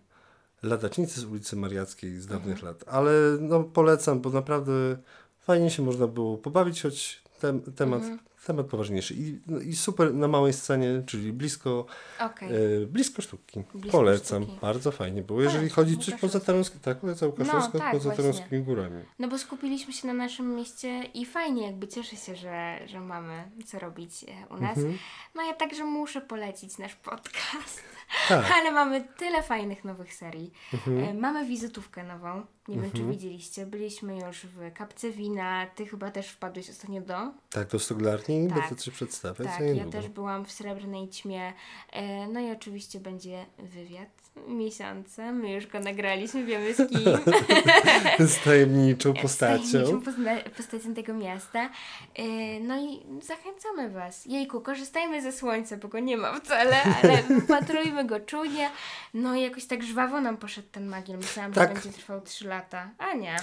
ladacznicy 0.63 1.21
z 1.21 1.25
ulicy 1.25 1.55
Mariackiej 1.55 2.19
z 2.19 2.27
dawnych 2.27 2.57
Mhm. 2.57 2.65
lat. 2.67 2.83
Ale 2.87 3.11
no 3.39 3.63
polecam, 3.63 4.21
bo 4.21 4.29
naprawdę 4.29 4.71
fajnie 5.39 5.69
się 5.69 5.83
można 5.83 6.07
było 6.07 6.37
pobawić, 6.37 6.81
choć 6.81 7.21
tem, 7.39 7.61
temat, 7.61 8.01
Mhm. 8.01 8.19
Temat 8.45 8.65
poważniejszy. 8.67 9.13
I, 9.13 9.39
no, 9.47 9.59
I 9.59 9.75
super 9.75 10.13
na 10.13 10.27
małej 10.27 10.53
scenie, 10.53 11.03
czyli 11.05 11.33
blisko, 11.33 11.85
Okej. 12.19 12.49
e, 12.83 12.85
blisko 12.87 13.21
sztuki. 13.21 13.63
Blisko 13.73 13.97
polecam. 13.97 14.43
sztuki. 14.43 14.59
Bardzo 14.61 14.91
fajnie 14.91 15.21
było. 15.21 15.41
Jeżeli 15.41 15.69
chodzi 15.69 15.97
coś 15.97 16.13
poza 16.15 16.39
Tarnowskim, 16.39 16.79
tak, 16.79 16.97
polecam 16.99 17.29
Łukaszewska, 17.29 17.69
No, 17.73 17.79
tak, 17.79 17.91
poza. 17.91 18.11
Tarnowskimi 18.11 18.63
górami. 18.63 19.03
No 19.19 19.27
bo 19.27 19.37
skupiliśmy 19.37 19.93
się 19.93 20.07
na 20.07 20.13
naszym 20.13 20.55
mieście 20.55 21.03
i 21.13 21.25
fajnie, 21.25 21.65
jakby 21.65 21.87
cieszę 21.87 22.15
się, 22.15 22.35
że, 22.35 22.79
że 22.87 22.99
mamy 22.99 23.51
co 23.65 23.79
robić 23.79 24.23
e, 24.23 24.55
u 24.55 24.57
nas. 24.61 24.77
Mhm. 24.77 24.97
No 25.35 25.41
ja 25.43 25.53
także 25.53 25.83
muszę 25.83 26.21
polecić 26.21 26.77
nasz 26.77 26.95
podcast. 26.95 27.83
Tak. 28.27 28.51
Ale 28.55 28.71
mamy 28.71 29.07
tyle 29.17 29.43
fajnych 29.43 29.83
nowych 29.83 30.13
serii. 30.13 30.51
Mhm. 30.73 30.99
E, 31.03 31.13
Mamy 31.13 31.45
wizytówkę 31.45 32.03
nową. 32.03 32.45
Nie 32.67 32.79
wiem, 32.81 32.91
czy 32.91 33.05
widzieliście. 33.05 33.65
Byliśmy 33.65 34.17
już 34.19 34.45
w 34.45 34.73
Kapce 34.73 35.11
Wina. 35.11 35.65
Ty 35.75 35.85
chyba 35.85 36.11
też 36.11 36.27
wpadłeś 36.29 36.69
ostatnio 36.69 37.01
do. 37.01 37.17
Tak, 37.49 37.67
do 37.67 37.79
Stoglarni 37.79 38.47
Tak. 38.49 38.59
będę 38.59 38.75
coś 38.75 38.93
przedstawiać 38.93 39.47
Tak, 39.47 39.59
ja 39.59 39.65
niedługo. 39.65 39.91
też 39.91 40.07
byłam 40.09 40.45
w 40.45 40.51
Srebrnej 40.51 41.09
Ćmie. 41.09 41.53
E, 41.93 42.27
No 42.27 42.39
i 42.39 42.51
oczywiście 42.51 42.99
będzie 42.99 43.45
wywiad 43.59 44.09
miesiąca. 44.47 45.31
My 45.31 45.51
już 45.53 45.67
go 45.67 45.79
nagraliśmy, 45.79 46.43
wiemy 46.45 46.73
z 46.73 46.77
kim. 46.89 46.99
Z 48.27 48.43
tajemniczą 48.43 49.13
Z 49.17 49.21
postacią. 49.21 49.71
tajemniczą 49.71 50.01
pozna- 50.11 50.49
postacią 50.57 50.93
tego 50.93 51.13
miasta. 51.13 51.69
E, 52.15 52.23
No 52.59 52.81
i 52.81 52.99
zachęcamy 53.21 53.89
Was. 53.89 54.25
Jejku, 54.25 54.61
korzystajmy 54.61 55.21
ze 55.21 55.31
słońca, 55.31 55.77
bo 55.77 55.87
go 55.87 55.99
nie 55.99 56.17
ma 56.17 56.33
wcale, 56.39 56.75
ale 56.83 57.23
wypatrujmy 57.39 58.05
go 58.05 58.19
czujnie. 58.19 58.69
No 59.13 59.35
i 59.35 59.41
jakoś 59.41 59.65
tak 59.65 59.83
żwawo 59.83 60.21
nam 60.21 60.37
poszedł 60.37 60.67
ten 60.71 60.87
magiel. 60.87 61.17
Myślałam, 61.17 61.53
Tak. 61.53 61.67
że 61.69 61.73
będzie 61.73 61.89
trwał 61.99 62.21
3 62.21 62.47
lata. 62.47 62.89
A 62.97 63.13
nie. 63.13 63.35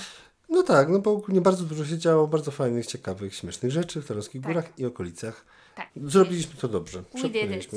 No 0.48 0.62
tak, 0.62 0.88
no 0.88 0.98
bo 0.98 1.12
ogólnie 1.12 1.40
bardzo 1.40 1.64
dużo 1.64 1.84
się 1.84 1.98
działo, 1.98 2.26
bardzo 2.26 2.50
fajnych, 2.50 2.86
ciekawych, 2.86 3.34
śmiesznych 3.34 3.72
rzeczy 3.72 4.02
w 4.02 4.06
Tarnowskich 4.06 4.42
Tak. 4.42 4.50
Górach 4.52 4.78
i 4.78 4.86
okolicach. 4.86 5.44
Tak. 5.74 5.88
Zrobiliśmy 5.96 6.54
to 6.60 6.68
dobrze. 6.68 7.02
We 7.22 7.28
did 7.28 7.50
it. 7.50 7.70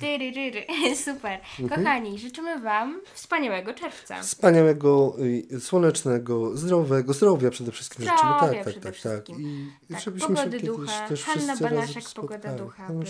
We 0.00 0.18
did 0.18 0.54
it. 0.54 0.98
Super. 1.04 1.40
Kochani, 1.68 2.18
życzymy 2.18 2.60
Wam 2.60 3.00
wspaniałego 3.14 3.74
czerwca. 3.74 4.22
Wspaniałego, 4.22 5.16
słonecznego, 5.60 6.56
zdrowego, 6.56 7.12
zdrowia 7.12 7.50
przede 7.50 7.72
wszystkim 7.72 8.04
życzymy. 8.04 8.32
Zdrowia 8.38 8.64
Tak, 8.64 8.74
tak, 8.74 8.82
tak, 8.82 9.00
tak. 9.00 9.38
I 9.38 9.68
Tak, 9.92 10.00
żebyśmy 10.00 10.28
pogody 10.28 10.60
się 10.60 10.66
kiedyś 10.66 10.76
ducha. 10.76 11.08
też 11.08 11.24
Hanna 11.24 11.56
Banaszek, 11.56 12.04
pogoda 12.14 12.52
ducha. 12.54 12.88
No. 12.92 13.02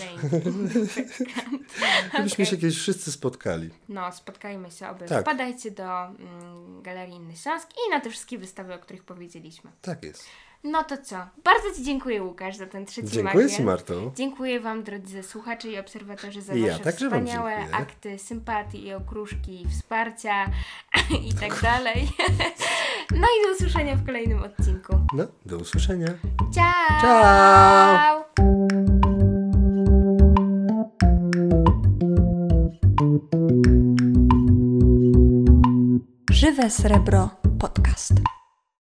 Żebyśmy 2.17 2.45
się 2.45 2.57
kiedyś 2.57 2.77
wszyscy 2.77 3.11
spotkali. 3.11 3.69
No, 3.89 4.11
spotkajmy 4.11 4.71
się 4.71 4.89
oby. 4.89 5.05
Tak. 5.05 5.21
Wpadajcie 5.21 5.71
do 5.71 6.05
mm, 6.05 6.81
Galerii 6.81 7.15
Inny 7.15 7.35
Śląsk 7.35 7.67
i 7.87 7.91
na 7.91 7.99
te 7.99 8.09
wszystkie 8.09 8.37
wystawy, 8.37 8.64
o 8.73 8.79
których 8.79 9.03
powiedzieliśmy. 9.03 9.71
Tak 9.81 10.03
jest. 10.03 10.25
No 10.65 10.83
to 10.83 10.97
co? 10.97 11.15
Bardzo 11.43 11.71
Ci 11.75 11.83
dziękuję, 11.83 12.23
Łukasz, 12.23 12.55
za 12.55 12.65
ten 12.65 12.85
trzeci 12.85 13.07
Dziękuję 13.07 13.43
magiel. 13.43 13.57
Ci, 13.57 13.63
Marto. 13.63 14.11
Dziękuję 14.15 14.59
Wam, 14.59 14.83
drodzy 14.83 15.23
słuchacze 15.23 15.67
i 15.69 15.79
obserwatorzy, 15.79 16.41
za 16.41 16.53
I 16.53 16.61
ja 16.61 16.71
Wasze 16.71 16.83
także 16.83 17.05
wspaniałe 17.05 17.55
akty 17.71 18.19
sympatii 18.19 18.85
i 18.85 18.93
okruszki, 18.93 19.65
wsparcia 19.71 20.45
i 21.29 21.33
tak 21.33 21.61
dalej. 21.61 22.07
No 23.11 23.27
i 23.27 23.47
do 23.47 23.53
usłyszenia 23.55 23.95
w 23.95 24.05
kolejnym 24.05 24.43
odcinku. 24.43 24.93
No, 25.13 25.23
do 25.45 25.57
usłyszenia. 25.57 26.07
Ciao! 26.55 27.01
Ciao! 27.01 28.25
Żywe 36.31 36.69
Srebro 36.69 37.29
Podcast. 37.59 38.13